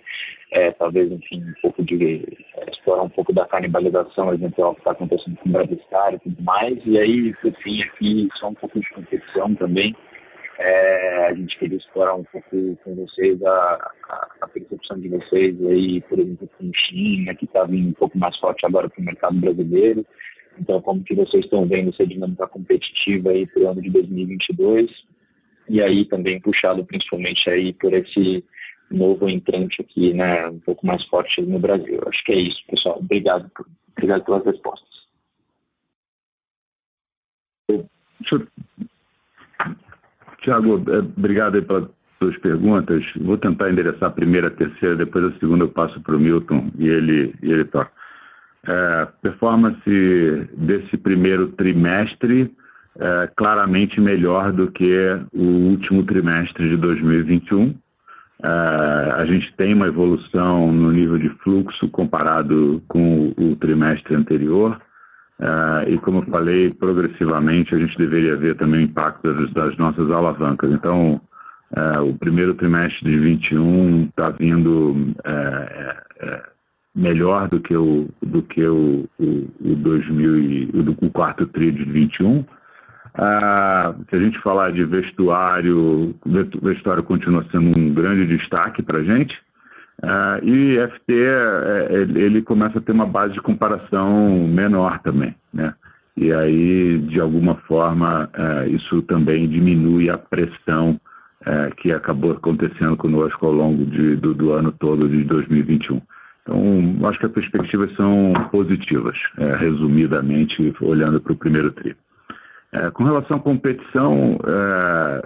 [0.51, 2.23] é, talvez, enfim, um pouco de
[2.57, 6.41] é, explorar um pouco da canibalização eventual que está acontecendo com o Bradescar e tudo
[6.43, 6.77] mais.
[6.85, 9.95] E aí, por fim, aqui, só um pouco de competição também.
[10.63, 15.59] É, a gente queria explorar um pouco com vocês a, a, a percepção de vocês
[15.65, 19.03] aí, por exemplo, com China, que está vindo um pouco mais forte agora para o
[19.03, 20.05] mercado brasileiro.
[20.59, 24.91] Então, como que vocês estão vendo essa dinâmica competitiva aí para o ano de 2022?
[25.67, 28.45] E aí também puxado principalmente aí por esse
[28.91, 32.01] novo entrante aqui, né, um pouco mais forte no Brasil.
[32.05, 32.99] Acho que é isso, pessoal.
[32.99, 33.65] Obrigado, por,
[33.97, 34.91] obrigado pelas respostas.
[40.41, 41.85] Tiago, é, obrigado pelas
[42.19, 43.03] suas perguntas.
[43.19, 46.71] Vou tentar endereçar a primeira, a terceira, depois a segunda eu passo para o Milton
[46.77, 47.91] e ele, e ele toca.
[48.67, 52.51] É, performance desse primeiro trimestre
[52.99, 57.69] é claramente melhor do que o último trimestre de 2021.
[57.69, 64.81] Uh, a gente tem uma evolução no nível de fluxo comparado com o trimestre anterior.
[65.41, 69.77] Uh, e, como eu falei, progressivamente a gente deveria ver também o impacto das, das
[69.77, 70.71] nossas alavancas.
[70.71, 71.19] Então,
[71.75, 75.15] uh, o primeiro trimestre de 21 está vindo
[76.93, 79.25] melhor do que o, do que o, o,
[79.61, 82.45] o 2000 e, o, o quarto tri de 21.
[83.15, 86.15] Ah, se a gente falar de vestuário,
[86.61, 89.37] vestuário continua sendo um grande destaque para a gente.
[90.03, 95.35] Ah, e FT, é, é, ele começa a ter uma base de comparação menor também,
[95.53, 95.73] né?
[96.17, 100.99] E aí, de alguma forma, é, isso também diminui a pressão
[101.77, 105.99] que acabou acontecendo conosco ao longo de, do, do, ano todo de 2021.
[106.43, 109.17] Então, acho que as perspectivas são positivas,
[109.57, 111.95] resumidamente, olhando para o primeiro tri.
[112.93, 114.37] Com relação à competição,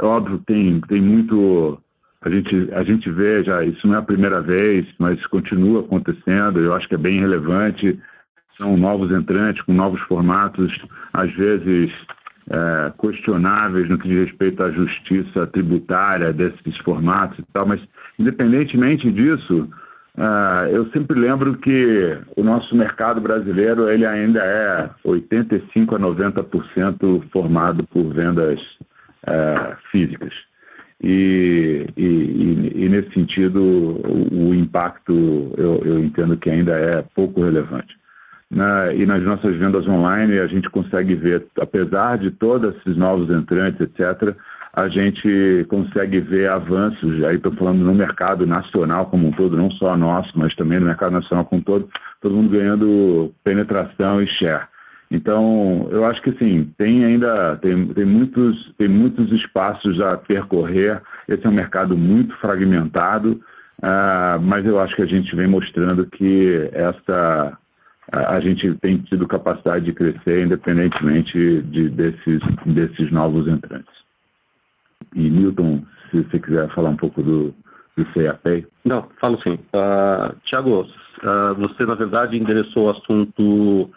[0.02, 1.78] óbvio, tem, tem muito.
[2.26, 6.60] A gente, a gente vê já, isso não é a primeira vez, mas continua acontecendo,
[6.60, 8.00] eu acho que é bem relevante.
[8.58, 10.76] São novos entrantes com novos formatos,
[11.14, 11.92] às vezes
[12.50, 17.80] é, questionáveis no que diz respeito à justiça tributária desses formatos e tal, mas
[18.18, 19.70] independentemente disso,
[20.18, 27.30] ah, eu sempre lembro que o nosso mercado brasileiro ele ainda é 85 a 90%
[27.32, 28.60] formado por vendas
[29.28, 30.34] ah, físicas.
[31.04, 37.44] E, e, e, nesse sentido, o, o impacto eu, eu, entendo que ainda é pouco
[37.44, 37.96] relevante.
[38.50, 43.30] Na, e nas nossas vendas online, a gente consegue ver, apesar de todos esses novos
[43.30, 44.36] entrantes, etc.,
[44.74, 49.72] a gente consegue ver avanços, aí estou falando no mercado nacional como um todo, não
[49.72, 51.90] só nosso, mas também no mercado nacional como um todo,
[52.22, 54.68] todo mundo ganhando penetração e share.
[55.12, 61.02] Então, eu acho que sim, tem ainda tem, tem, muitos, tem muitos espaços a percorrer.
[61.28, 63.40] Esse é um mercado muito fragmentado,
[63.80, 67.58] uh, mas eu acho que a gente vem mostrando que essa
[68.12, 73.94] a gente tem tido capacidade de crescer independentemente de, desses, desses novos entrantes.
[75.16, 77.54] E Milton, se você quiser falar um pouco do,
[77.98, 78.68] do CAP.
[78.84, 79.54] Não, falo sim.
[79.54, 83.90] Uh, ah, Tiago, uh, você na verdade endereçou o assunto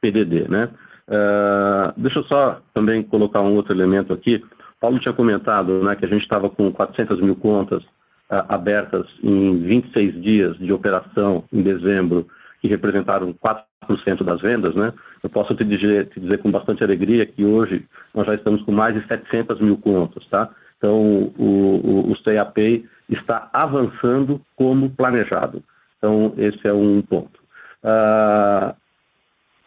[0.00, 0.68] PDD, né?
[1.08, 4.44] Uh, deixa eu só também colocar um outro elemento aqui.
[4.80, 7.82] Paulo tinha comentado né, que a gente estava com 400 mil contas
[8.28, 12.26] abertas em 26 dias de operação em dezembro,
[12.60, 14.92] que representaram 4% das vendas, né?
[15.22, 17.84] Eu posso te dizer, te dizer com bastante alegria que hoje
[18.14, 20.50] nós já estamos com mais de 700 mil contas, tá?
[20.76, 25.62] Então, o, o, o CAP está avançando como planejado.
[25.98, 27.40] Então, esse é um ponto.
[27.82, 28.74] Uh,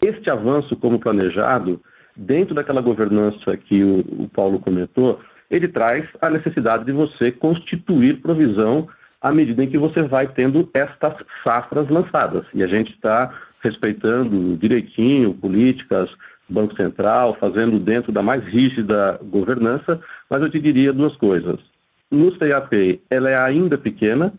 [0.02, 1.82] este avanço como planejado,
[2.16, 5.20] dentro daquela governança que o, o Paulo comentou,
[5.50, 8.88] ele traz a necessidade de você constituir provisão
[9.22, 12.46] à medida em que você vai tendo estas safras lançadas.
[12.54, 16.10] E a gente está respeitando direitinho políticas
[16.50, 21.60] Banco Central, fazendo dentro da mais rígida governança, mas eu te diria duas coisas.
[22.10, 24.34] No CAP, ela é ainda pequena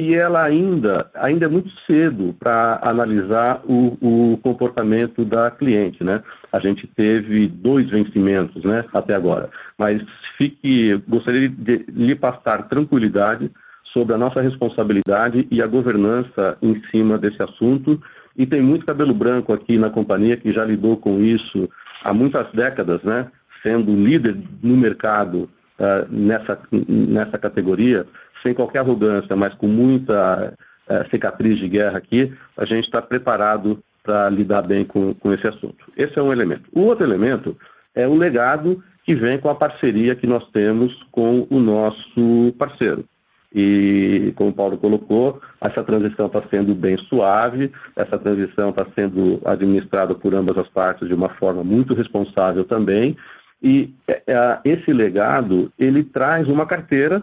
[0.00, 6.22] e ela ainda, ainda é muito cedo para analisar o, o, comportamento da cliente, né?
[6.50, 9.50] A gente teve dois vencimentos, né, até agora.
[9.78, 10.02] Mas
[10.38, 13.50] fique, gostaria de lhe passar tranquilidade
[13.92, 18.00] sobre a nossa responsabilidade e a governança em cima desse assunto
[18.38, 21.68] e tem muito cabelo branco aqui na companhia que já lidou com isso
[22.02, 23.26] há muitas décadas, né?
[23.62, 28.06] Sendo líder no mercado uh, nessa, nessa categoria,
[28.42, 30.54] sem qualquer arrogância, mas com muita
[30.88, 35.46] uh, cicatriz de guerra aqui, a gente está preparado para lidar bem com, com esse
[35.46, 35.84] assunto.
[35.96, 36.68] Esse é um elemento.
[36.72, 37.56] O outro elemento
[37.94, 43.04] é o legado que vem com a parceria que nós temos com o nosso parceiro.
[43.52, 49.40] E, como o Paulo colocou, essa transição está sendo bem suave, essa transição está sendo
[49.44, 53.16] administrada por ambas as partes de uma forma muito responsável também.
[53.60, 57.20] E é, é, esse legado, ele traz uma carteira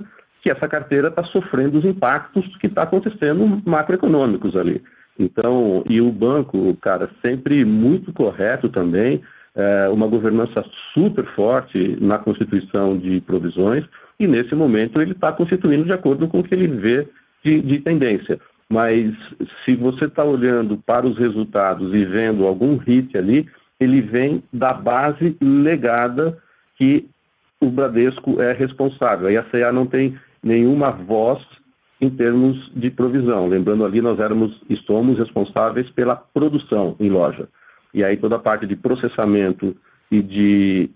[0.47, 4.81] que essa carteira está sofrendo os impactos que está acontecendo macroeconômicos ali.
[5.19, 9.21] Então, e o banco, cara, sempre muito correto também,
[9.53, 13.83] é, uma governança super forte na constituição de provisões,
[14.17, 17.05] e nesse momento ele está constituindo de acordo com o que ele vê
[17.43, 18.39] de, de tendência.
[18.69, 19.13] Mas
[19.65, 23.49] se você está olhando para os resultados e vendo algum hit ali,
[23.81, 26.37] ele vem da base legada
[26.77, 27.05] que
[27.59, 29.27] o Bradesco é responsável.
[29.27, 30.17] Aí a CA não tem
[30.47, 31.43] nenhuma voz
[31.99, 33.47] em termos de provisão.
[33.47, 37.47] Lembrando ali, nós éramos e somos responsáveis pela produção em loja.
[37.93, 39.75] E aí toda a parte de processamento
[40.11, 40.89] e de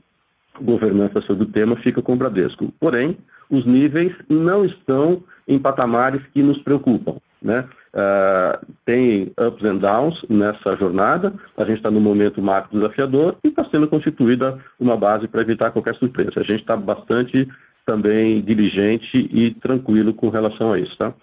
[0.62, 2.72] governança sobre o tema fica com o Bradesco.
[2.80, 3.18] Porém,
[3.50, 7.18] os níveis não estão em patamares que nos preocupam.
[7.42, 7.68] Né?
[7.94, 13.48] Uh, tem ups and downs nessa jornada, a gente está num momento macro desafiador e
[13.48, 16.40] está sendo constituída uma base para evitar qualquer surpresa.
[16.40, 17.50] A gente está bastante
[17.86, 20.96] também diligente e tranquilo com relação a isso.
[20.98, 21.14] Tá?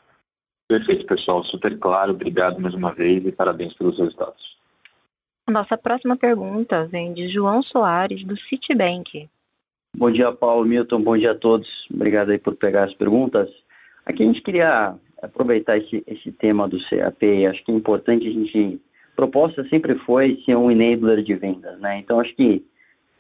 [0.69, 1.43] Perfeito, pessoal.
[1.45, 2.13] Super claro.
[2.13, 4.57] Obrigado mais uma vez e parabéns pelos resultados.
[5.49, 9.29] Nossa próxima pergunta vem de João Soares, do Citibank.
[9.97, 11.67] Bom dia, Paulo, Milton, bom dia a todos.
[11.91, 13.49] Obrigado aí por pegar as perguntas.
[14.05, 18.31] Aqui a gente queria aproveitar esse, esse tema do CAP, acho que é importante a
[18.31, 18.81] gente...
[19.13, 21.99] A proposta sempre foi ser um enabler de vendas, né?
[21.99, 22.65] Então, acho que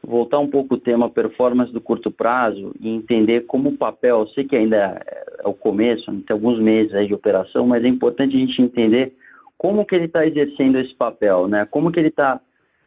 [0.02, 4.44] voltar um pouco o tema performance do curto prazo e entender como o papel, sei
[4.44, 5.00] que ainda
[5.38, 9.14] é o começo, tem alguns meses aí de operação, mas é importante a gente entender
[9.56, 11.66] como que ele está exercendo esse papel, né?
[11.66, 12.40] Como que ele está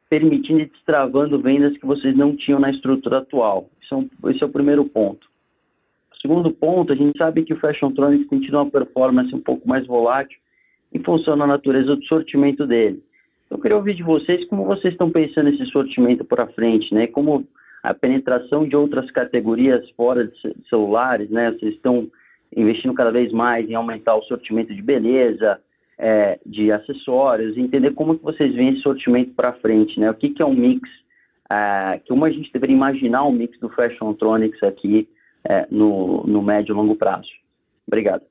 [0.09, 3.69] permitindo e destravando vendas que vocês não tinham na estrutura atual.
[3.81, 5.29] Isso é um, esse é o primeiro ponto.
[6.21, 9.67] Segundo ponto, a gente sabe que o Fashion Tronics tem tido uma performance um pouco
[9.67, 10.37] mais volátil
[10.93, 13.01] em função da natureza do sortimento dele.
[13.51, 17.05] Eu queria ouvir de vocês como vocês estão pensando esse sortimento para frente, né?
[17.05, 17.45] Como
[17.83, 20.33] a penetração de outras categorias fora de
[20.69, 21.51] celulares, né?
[21.51, 22.09] Vocês estão
[22.55, 25.59] investindo cada vez mais em aumentar o sortimento de beleza,
[25.97, 30.09] é, de acessórios, entender como que vocês veem esse sortimento para frente, né?
[30.09, 30.89] O que, que é um mix,
[31.51, 35.09] é, como a gente deveria imaginar um mix do Fashion Tronics aqui
[35.43, 37.29] é, no, no médio e longo prazo.
[37.85, 38.30] Obrigado.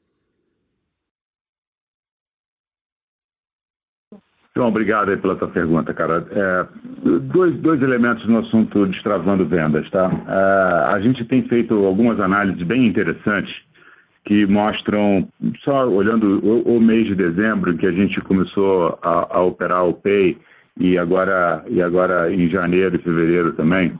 [4.56, 6.26] João, obrigado pela tua pergunta, cara.
[6.32, 6.66] É,
[7.32, 10.10] dois, dois elementos no assunto destravando vendas, tá?
[10.28, 13.54] É, a gente tem feito algumas análises bem interessantes
[14.24, 15.28] que mostram,
[15.64, 19.94] só olhando o, o mês de dezembro, que a gente começou a, a, operar o
[19.94, 20.36] Pay,
[20.78, 23.92] e agora, e agora em janeiro e fevereiro também,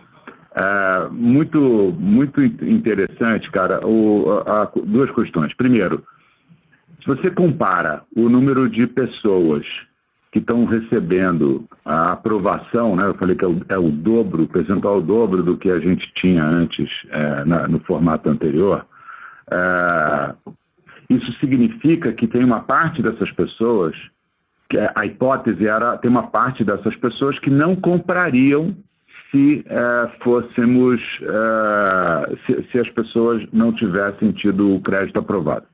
[0.57, 5.55] é, muito, muito interessante, cara, o, a, duas questões.
[5.55, 6.05] Primeiro,
[7.01, 9.65] se você compara o número de pessoas
[10.33, 13.07] que estão recebendo a aprovação, né?
[13.07, 15.81] eu falei que é o, é o dobro, o percentual o dobro do que a
[15.81, 18.87] gente tinha antes é, na, no formato anterior,
[19.51, 20.35] é,
[21.09, 23.97] isso significa que tem uma parte dessas pessoas,
[24.69, 28.77] que é, a hipótese era, tem uma parte dessas pessoas que não comprariam
[29.33, 35.67] se é, fôssemos, é, se, se, as pessoas não tivessem tido o crédito aprovado.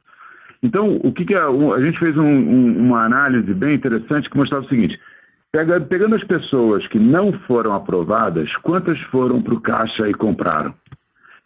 [0.62, 4.36] Então, o que, que é, a gente fez um, um, uma análise bem interessante que
[4.36, 4.98] mostrava o seguinte:
[5.52, 10.74] pega, pegando as pessoas que não foram aprovadas, quantas foram para o caixa e compraram?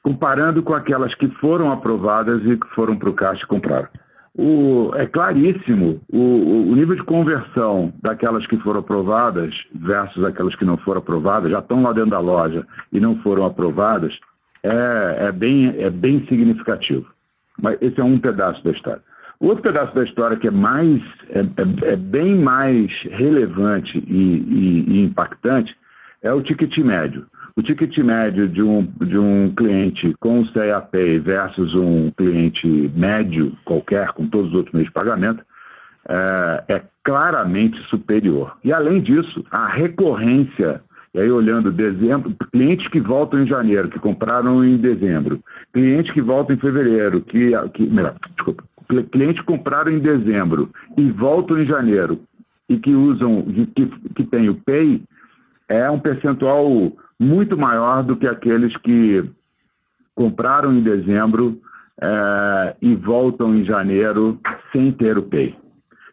[0.02, 3.88] Comparando com aquelas que foram aprovadas e que foram para o caixa e compraram.
[4.36, 10.64] O, é claríssimo o, o, nível de conversão daquelas que foram aprovadas versus aquelas que
[10.64, 14.16] não foram aprovadas, já estão lá dentro da loja e não foram aprovadas,
[14.62, 17.06] é, é, bem, é bem significativo.
[17.62, 19.02] Mas esse é um pedaço da história.
[19.40, 24.12] O outro pedaço da história que é mais é, é, é bem mais relevante e,
[24.12, 25.74] e, e, impactante
[26.22, 27.26] é o ticket médio.
[27.56, 33.56] O ticket médio de um, de um cliente com o CAP versus um cliente médio
[33.64, 35.42] qualquer, com todos os outros meios de pagamento,
[36.08, 38.56] é, é claramente superior.
[38.62, 40.82] E além disso, a recorrência
[41.12, 45.40] e aí, olhando dezembro, clientes que voltam em janeiro, que compraram em dezembro,
[45.72, 48.62] clientes que voltam em fevereiro, que, que melhor, desculpa,
[49.10, 52.20] clientes que compraram em dezembro e voltam em janeiro
[52.68, 53.42] e que usam,
[53.74, 55.02] que, que tem o Pay,
[55.68, 59.28] é um percentual muito maior do que aqueles que
[60.14, 61.60] compraram em dezembro
[62.00, 64.38] é, e voltam em janeiro
[64.72, 65.56] sem ter o Pay.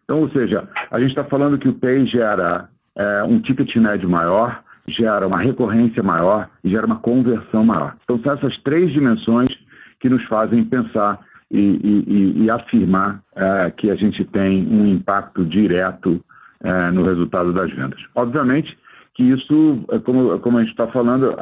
[0.04, 4.08] Então, ou seja, a gente está falando que o Pay gera é, um ticket médio
[4.08, 7.94] maior, gera uma recorrência maior e gera uma conversão maior.
[8.04, 9.48] Então, são essas três dimensões
[10.00, 11.18] que nos fazem pensar
[11.50, 16.22] e, e, e afirmar é, que a gente tem um impacto direto
[16.62, 18.00] é, no resultado das vendas.
[18.14, 18.76] Obviamente
[19.14, 21.34] que isso, é, como, como a gente está falando,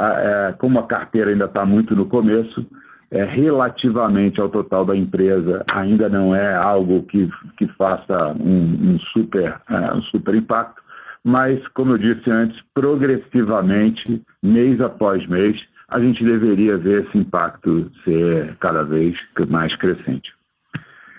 [0.59, 2.67] como a carteira ainda está muito no começo,
[3.11, 8.99] é, relativamente ao total da empresa, ainda não é algo que, que faça um, um
[9.13, 9.61] super,
[9.95, 10.83] um super impacto,
[11.27, 17.91] mas, como eu disse antes, progressivamente, mês após mês, a gente deveria ver esse impacto
[18.05, 19.17] ser cada vez
[19.49, 20.33] mais crescente.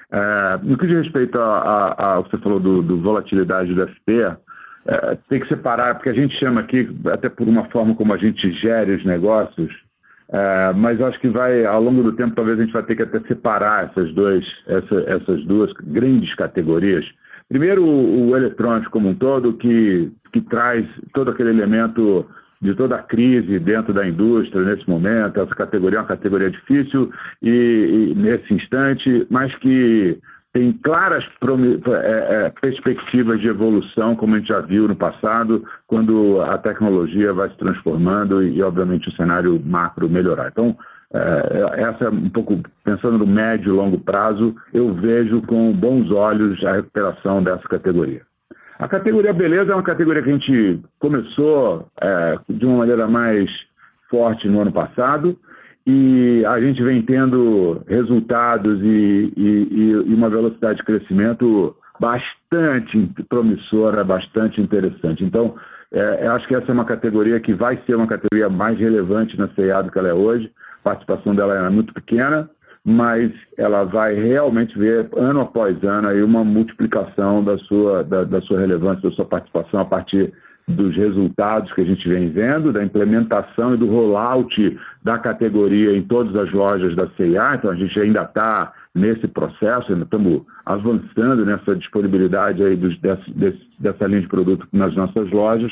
[0.09, 4.37] É, no que diz respeito ao que você falou do, do volatilidade do FP,
[4.85, 8.17] é, tem que separar, porque a gente chama aqui, até por uma forma como a
[8.17, 9.75] gente gere os negócios,
[10.29, 13.03] é, mas acho que vai, ao longo do tempo, talvez a gente vai ter que
[13.03, 17.05] até separar essas, dois, essa, essas duas grandes categorias,
[17.49, 22.25] Primeiro, o, o eletrônico como um todo, que, que traz todo aquele elemento
[22.61, 25.39] de toda a crise dentro da indústria nesse momento.
[25.39, 30.19] Essa categoria é uma categoria difícil e, e nesse instante, mas que
[30.53, 36.41] tem claras é, é, perspectivas de evolução, como a gente já viu no passado, quando
[36.41, 40.47] a tecnologia vai se transformando e, obviamente, o cenário macro melhorar.
[40.47, 40.75] Então,
[41.13, 46.63] essa é um pouco pensando no médio e longo prazo, eu vejo com bons olhos
[46.65, 48.21] a recuperação dessa categoria.
[48.79, 53.49] A categoria beleza é uma categoria que a gente começou é, de uma maneira mais
[54.09, 55.37] forte no ano passado
[55.85, 64.03] e a gente vem tendo resultados e, e, e uma velocidade de crescimento bastante promissora,
[64.03, 65.23] bastante interessante.
[65.23, 65.55] Então,
[65.91, 69.37] é, eu acho que essa é uma categoria que vai ser uma categoria mais relevante
[69.37, 70.51] na CEA do que ela é hoje.
[70.81, 72.49] A participação dela é muito pequena,
[72.85, 78.41] mas ela vai realmente ver, ano após ano, aí uma multiplicação da sua, da, da
[78.41, 80.33] sua relevância, da sua participação a partir
[80.67, 86.01] dos resultados que a gente vem vendo, da implementação e do rollout da categoria em
[86.01, 87.55] todas as lojas da CIA.
[87.55, 93.31] Então, a gente ainda está nesse processo, ainda estamos avançando nessa disponibilidade aí dos, desse,
[93.31, 95.71] desse, dessa linha de produto nas nossas lojas.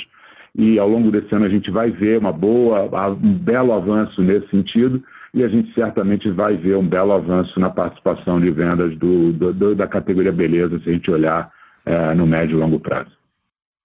[0.58, 4.47] E ao longo desse ano a gente vai ver uma boa, um belo avanço nesse
[4.49, 5.03] sentido
[5.34, 9.76] e a gente certamente vai ver um belo avanço na participação de vendas do, do,
[9.76, 11.51] da categoria beleza, se a gente olhar
[11.86, 13.12] é, no médio e longo prazo.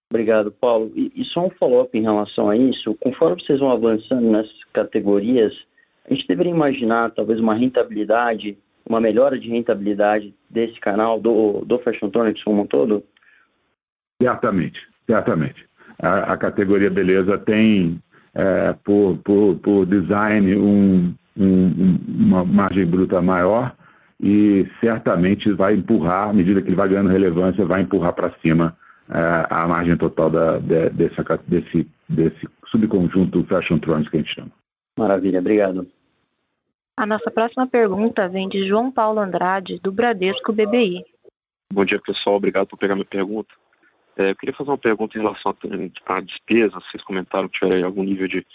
[0.09, 0.93] Obrigado, Paulo.
[0.95, 2.97] E, e só um follow-up em relação a isso.
[3.01, 5.53] Conforme vocês vão avançando nessas categorias,
[6.09, 8.57] a gente deveria imaginar talvez uma rentabilidade,
[8.89, 13.03] uma melhora de rentabilidade desse canal, do, do Fashion Tronics como um todo?
[14.23, 15.70] Certamente, certamente.
[16.03, 18.01] A, a categoria beleza tem,
[18.35, 23.75] é, por, por, por design, um, um, uma margem bruta maior
[24.23, 28.77] e certamente vai empurrar, à medida que ele vai ganhando relevância, vai empurrar para cima
[29.09, 34.35] é, a margem total da, de, desse, desse, desse subconjunto Fashion Trends que a gente
[34.35, 34.51] chama.
[34.99, 35.87] Maravilha, obrigado.
[36.97, 41.03] A nossa próxima pergunta vem de João Paulo Andrade, do Bradesco BBI.
[41.73, 42.37] Bom dia, pessoal.
[42.37, 43.55] Obrigado por pegar minha pergunta.
[44.21, 45.57] É, eu queria fazer uma pergunta em relação
[46.07, 46.79] à despesa.
[46.81, 48.47] Vocês comentaram que tiver algum nível de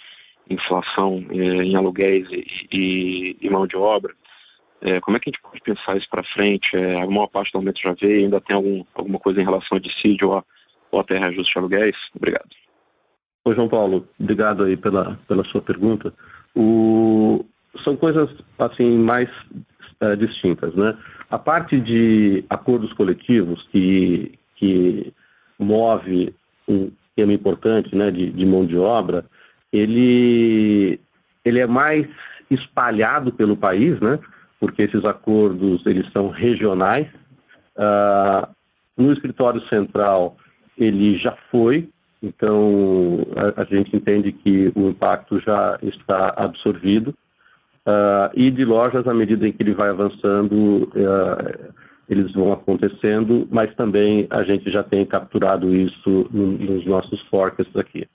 [0.48, 2.28] inflação é, em aluguéis
[2.72, 4.14] e, e, mão de obra.
[4.80, 6.78] É, como é que a gente pode pensar isso para frente?
[6.78, 9.82] A maior parte do aumento já veio, ainda tem algum, alguma coisa em relação a
[9.82, 10.44] dissídio ou a,
[10.92, 11.96] ou até reajuste de aluguéis?
[12.16, 12.50] Obrigado.
[13.46, 14.08] Oi, João Paulo.
[14.20, 16.14] Obrigado aí pela, pela sua pergunta.
[16.54, 17.44] O,
[17.84, 19.30] são coisas assim mais
[20.00, 20.96] é, distintas, né?
[21.32, 25.12] A parte de acordos coletivos que, que
[25.60, 26.34] move
[26.68, 29.26] um tema importante né, de, de mão de obra,
[29.72, 31.00] ele,
[31.44, 32.08] ele é mais
[32.50, 34.20] espalhado pelo país, né?
[34.60, 37.08] porque esses acordos eles são regionais.
[37.76, 38.48] Uh,
[38.98, 40.38] no escritório central
[40.78, 41.90] ele já foi,
[42.22, 47.14] então a, a, gente entende que o impacto já está absorvido.
[47.86, 51.74] Uh, e de lojas, à medida em que ele vai avançando, uh,
[52.10, 57.76] eles vão acontecendo, mas também a gente já tem capturado isso no, nos nossos forecasts
[57.76, 58.08] aqui.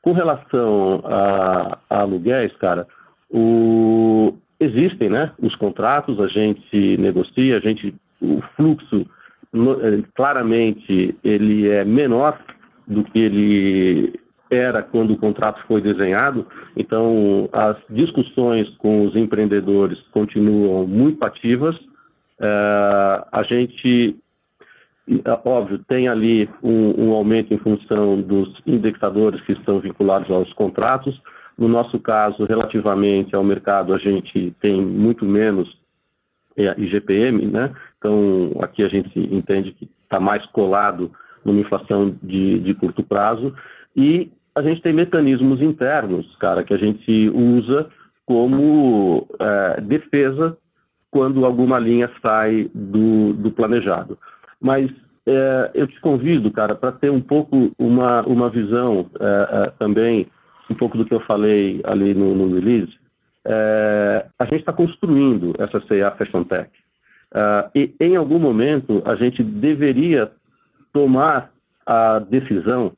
[0.00, 2.86] Com relação a, a aluguéis, cara,
[3.30, 9.06] o, existem né, os contratos, a gente negocia, a gente, o fluxo
[9.54, 12.38] é, claramente ele é menor
[12.86, 14.20] do que ele
[14.50, 21.74] era quando o contrato foi desenhado, então as discussões com os empreendedores continuam muito ativas.
[22.42, 24.16] É, a gente,
[25.44, 31.20] óbvio, tem ali um, um aumento em função dos indexadores que estão vinculados aos contratos,
[31.56, 35.78] no nosso caso, relativamente ao mercado, a gente tem muito menos
[36.56, 37.72] é, IGPM, né?
[37.98, 41.12] Então, aqui a gente entende que está mais colado
[41.44, 43.54] numa inflação de, de curto prazo.
[43.94, 47.88] E a gente tem mecanismos internos, cara, que a gente usa
[48.26, 50.56] como é, defesa
[51.12, 54.18] quando alguma linha sai do, do planejado.
[54.58, 54.90] Mas
[55.26, 60.26] é, eu te convido, cara, para ter um pouco uma, uma visão é, é também
[60.70, 62.92] um pouco do que eu falei ali no, no release,
[63.44, 66.70] é, a gente está construindo essa CA Fashion Tech.
[67.32, 70.30] Uh, e em algum momento a gente deveria
[70.92, 71.50] tomar
[71.86, 72.92] a decisão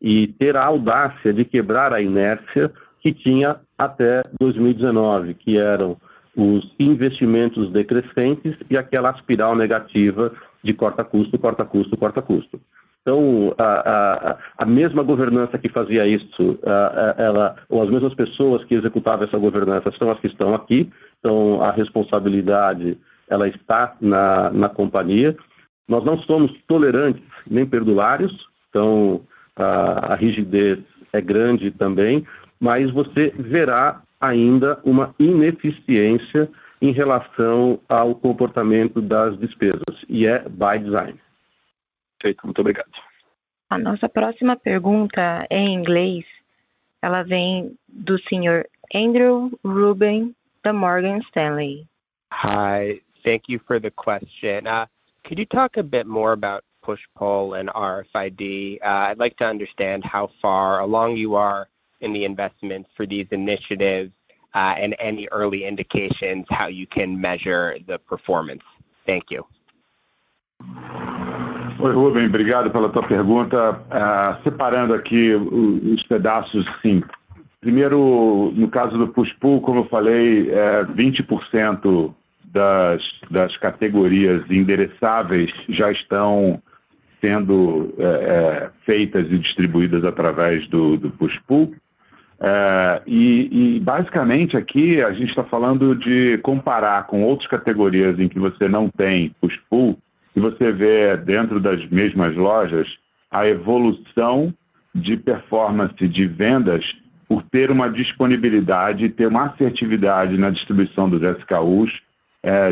[0.00, 5.96] e ter a audácia de quebrar a inércia que tinha até 2019, que eram
[6.38, 10.32] os investimentos decrescentes e aquela espiral negativa
[10.62, 12.60] de corta custo, corta custo, corta custo.
[13.02, 16.58] Então, a, a, a, mesma governança que fazia isso,
[17.16, 20.88] ela, ou as mesmas pessoas que executavam essa governança são as que estão aqui.
[21.18, 22.96] Então, a responsabilidade
[23.28, 25.36] ela está na, na companhia.
[25.88, 28.32] Nós não somos tolerantes nem perdulários,
[28.68, 29.22] então
[29.56, 30.78] a, a rigidez
[31.12, 32.24] é grande também,
[32.60, 36.50] mas você verá ainda uma ineficiência
[36.80, 41.18] em relação ao comportamento das despesas, e é by design.
[42.18, 42.90] Perfeito, muito obrigado.
[43.70, 46.24] A nossa próxima pergunta é em inglês.
[47.02, 51.86] Ela vem do senhor Andrew Rubin, da Morgan Stanley.
[52.32, 54.66] Hi, thank you for the question.
[54.66, 54.86] Uh,
[55.24, 58.78] could you talk a bit more about push-pull and RFID?
[58.82, 61.68] Uh, I'd like to understand how far along you are
[62.00, 64.12] in the investments for these initiatives
[64.54, 68.62] and any early indications how you can measure the performance.
[69.06, 69.44] Thank you.
[71.80, 73.80] Oi, Ruben, obrigado pela tua pergunta.
[74.42, 77.02] Separando aqui os pedaços, sim.
[77.60, 80.50] Primeiro, no caso do push-pull, como eu falei,
[80.94, 82.12] 20%
[82.50, 86.60] das categorias endereçáveis já estão
[87.20, 87.94] sendo
[88.84, 91.74] feitas e distribuídas através do push-pull.
[93.82, 98.88] Basicamente aqui a gente está falando de comparar com outras categorias em que você não
[98.88, 99.98] tem push-pull,
[100.36, 102.86] e você vê dentro das mesmas lojas
[103.30, 104.54] a evolução
[104.94, 106.84] de performance de vendas
[107.28, 111.92] por ter uma disponibilidade e ter uma assertividade na distribuição dos SKUs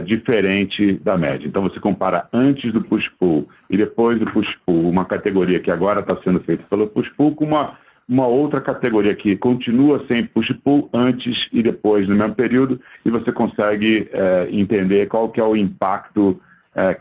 [0.04, 1.46] diferente da média.
[1.46, 6.16] Então você compara antes do push-pull e depois do push-pull, uma categoria que agora está
[6.22, 7.76] sendo feita pelo push-pull, com uma
[8.08, 14.08] outra categoria que continua sem push-pull antes e depois no mesmo período, e você consegue
[14.50, 16.40] entender qual que é o impacto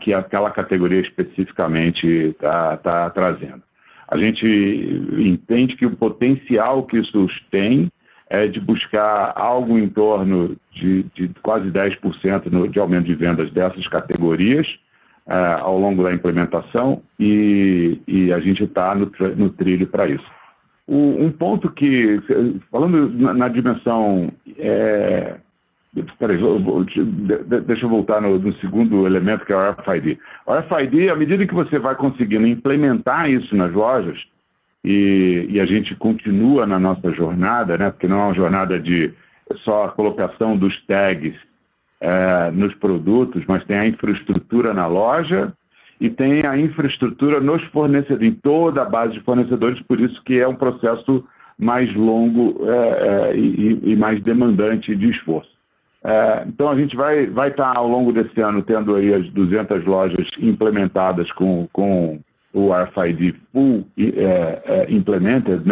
[0.00, 3.62] que aquela categoria especificamente está trazendo.
[4.08, 4.46] A gente
[5.18, 7.90] entende que o potencial que isso tem
[8.28, 14.66] é de buscar algo em torno de quase 10% de aumento de vendas dessas categorias
[15.26, 18.00] ao longo da implementação, e
[18.34, 20.24] a gente está no trilho para isso.
[20.88, 22.20] Um ponto que,
[22.70, 24.32] falando na dimensão,
[25.96, 26.38] espera aí,
[27.66, 30.18] deixa eu voltar no segundo elemento, que é o RFID.
[30.46, 34.16] O RFID, à medida que você vai conseguindo implementar isso nas lojas,
[34.84, 39.12] e a gente continua na nossa jornada, porque não é uma jornada de
[39.64, 41.34] só colocação dos tags
[42.52, 45.52] nos produtos, mas tem a infraestrutura na loja
[46.00, 50.38] e tem a infraestrutura nos fornecedores, em toda a base de fornecedores, por isso que
[50.38, 51.24] é um processo
[51.58, 52.60] mais longo
[53.34, 55.56] e mais demandante de esforço.
[56.46, 61.32] Então a gente vai estar ao longo desse ano tendo aí as 200 lojas implementadas
[61.32, 61.68] com
[62.52, 63.86] o RFID full
[64.88, 65.62] implemented,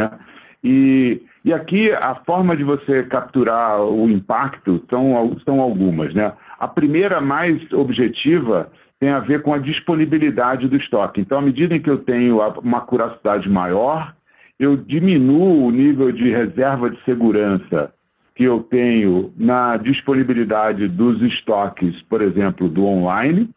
[0.65, 6.15] e aqui a forma de você capturar o impacto são algumas.
[6.59, 11.21] A primeira, mais objetiva, tem a ver com a disponibilidade do estoque.
[11.21, 14.15] Então, à medida em que eu tenho uma curiosidade maior,
[14.59, 17.93] eu diminuo o nível de reserva de segurança
[18.35, 23.49] que eu tenho na disponibilidade dos estoques, por exemplo, do online,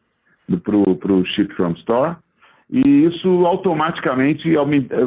[0.63, 2.15] para o Ship from Store,
[2.69, 4.53] e isso automaticamente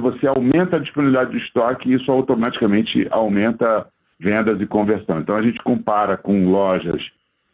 [0.01, 3.87] você aumenta a disponibilidade de estoque e isso automaticamente aumenta
[4.18, 5.20] vendas e conversão.
[5.20, 7.03] Então a gente compara com lojas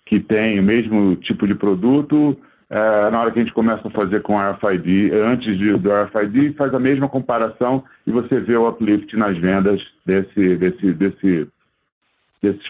[0.05, 2.39] que têm o mesmo tipo de produto,
[2.69, 6.81] na hora que a gente começa a fazer com RFID, antes do RFID, faz a
[6.81, 11.49] mesma comparação e você vê o uplift nas vendas desses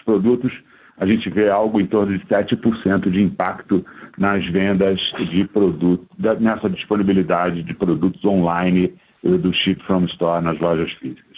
[0.05, 0.53] produtos,
[0.99, 3.85] a gente vê algo em torno de 7% de impacto
[4.17, 4.99] nas vendas
[5.31, 6.07] de produtos,
[6.39, 8.93] nessa disponibilidade de produtos online
[9.23, 11.37] do Ship from Store nas lojas físicas.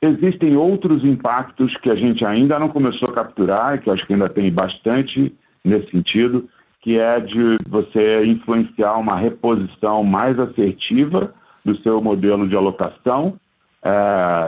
[0.00, 4.12] Existem outros impactos que a gente ainda não começou a capturar e que acho que
[4.12, 5.34] ainda tem bastante
[5.64, 6.48] nesse sentido,
[6.80, 13.38] que é de você influenciar uma reposição mais assertiva do seu modelo de alocação.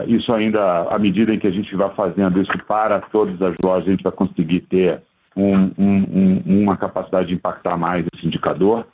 [0.07, 3.87] Isso ainda, à medida em que a gente vai fazendo isso para todas as lojas,
[3.87, 5.01] a gente vai conseguir ter
[5.35, 8.85] uma capacidade de impactar mais esse indicador.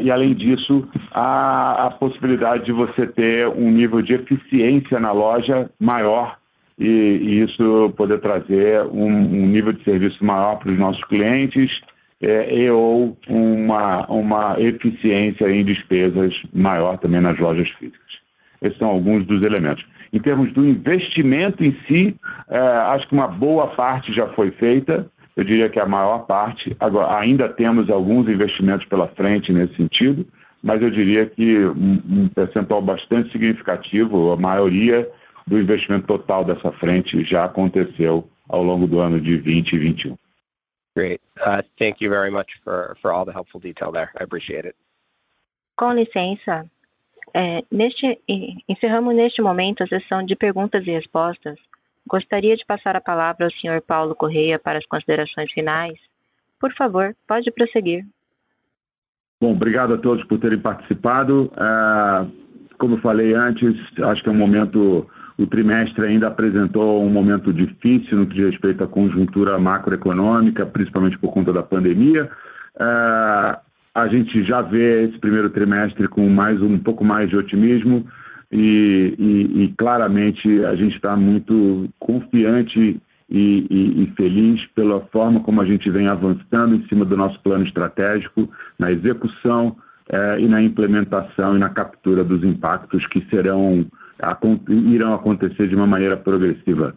[0.00, 6.36] E além disso, a possibilidade de você ter nível de eficiência na loja maior
[6.78, 11.80] e isso poder trazer nível de serviço maior para os nossos clientes
[12.20, 18.00] e/ou uma eficiência em despesas maior também nas lojas físicas.
[18.62, 19.84] Esses são alguns dos elementos.
[20.12, 22.16] Em termos do investimento em si,
[22.90, 26.74] acho que uma boa parte já foi feita, eu diria que a maior parte.
[26.80, 30.26] Agora, ainda temos alguns investimentos pela frente nesse sentido,
[30.62, 31.58] mas eu diria que
[32.34, 35.06] percentual bastante significativo, a maioria
[35.46, 40.16] do investimento total dessa frente já aconteceu ao longo do ano de 2021.
[40.96, 41.20] Great.
[41.78, 44.10] Thank you very much for all the helpful detail there.
[44.18, 44.74] I appreciate it.
[45.76, 46.64] Com licença,
[48.66, 51.58] encerramos neste momento a sessão de perguntas e respostas.
[52.08, 55.98] Gostaria de passar a palavra ao senhor Paulo Correa para as considerações finais.
[56.58, 58.06] Por favor, pode prosseguir.
[59.38, 61.52] Bom, obrigado a todos por terem participado.
[62.78, 65.06] Como eu falei antes, acho que é momento,
[65.38, 71.32] o trimestre ainda apresentou momento difícil no que diz respeito à conjuntura macroeconômica, principalmente por
[71.32, 72.30] conta da pandemia.
[73.94, 76.26] A gente já vê esse primeiro trimestre com
[76.78, 78.06] pouco mais de otimismo.
[78.52, 85.40] e, e, e claramente a gente está muito confiante e, e, e, feliz pela forma
[85.40, 89.76] como a gente vem avançando em cima do nosso plano estratégico, na execução
[90.08, 93.84] é, e na implementação e na captura dos impactos que serão
[94.68, 96.94] irão acontecer de uma maneira progressiva.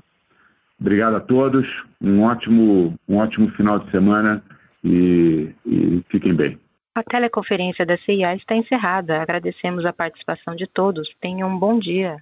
[0.80, 1.67] Obrigado a todos,
[2.01, 4.41] um ótimo, um ótimo final de semana
[4.84, 6.57] e, e fiquem bem.
[6.95, 9.22] A teleconferência da CIA está encerrada.
[9.22, 11.09] Agradecemos a participação de todos.
[11.22, 12.17] Tenham um bom dia.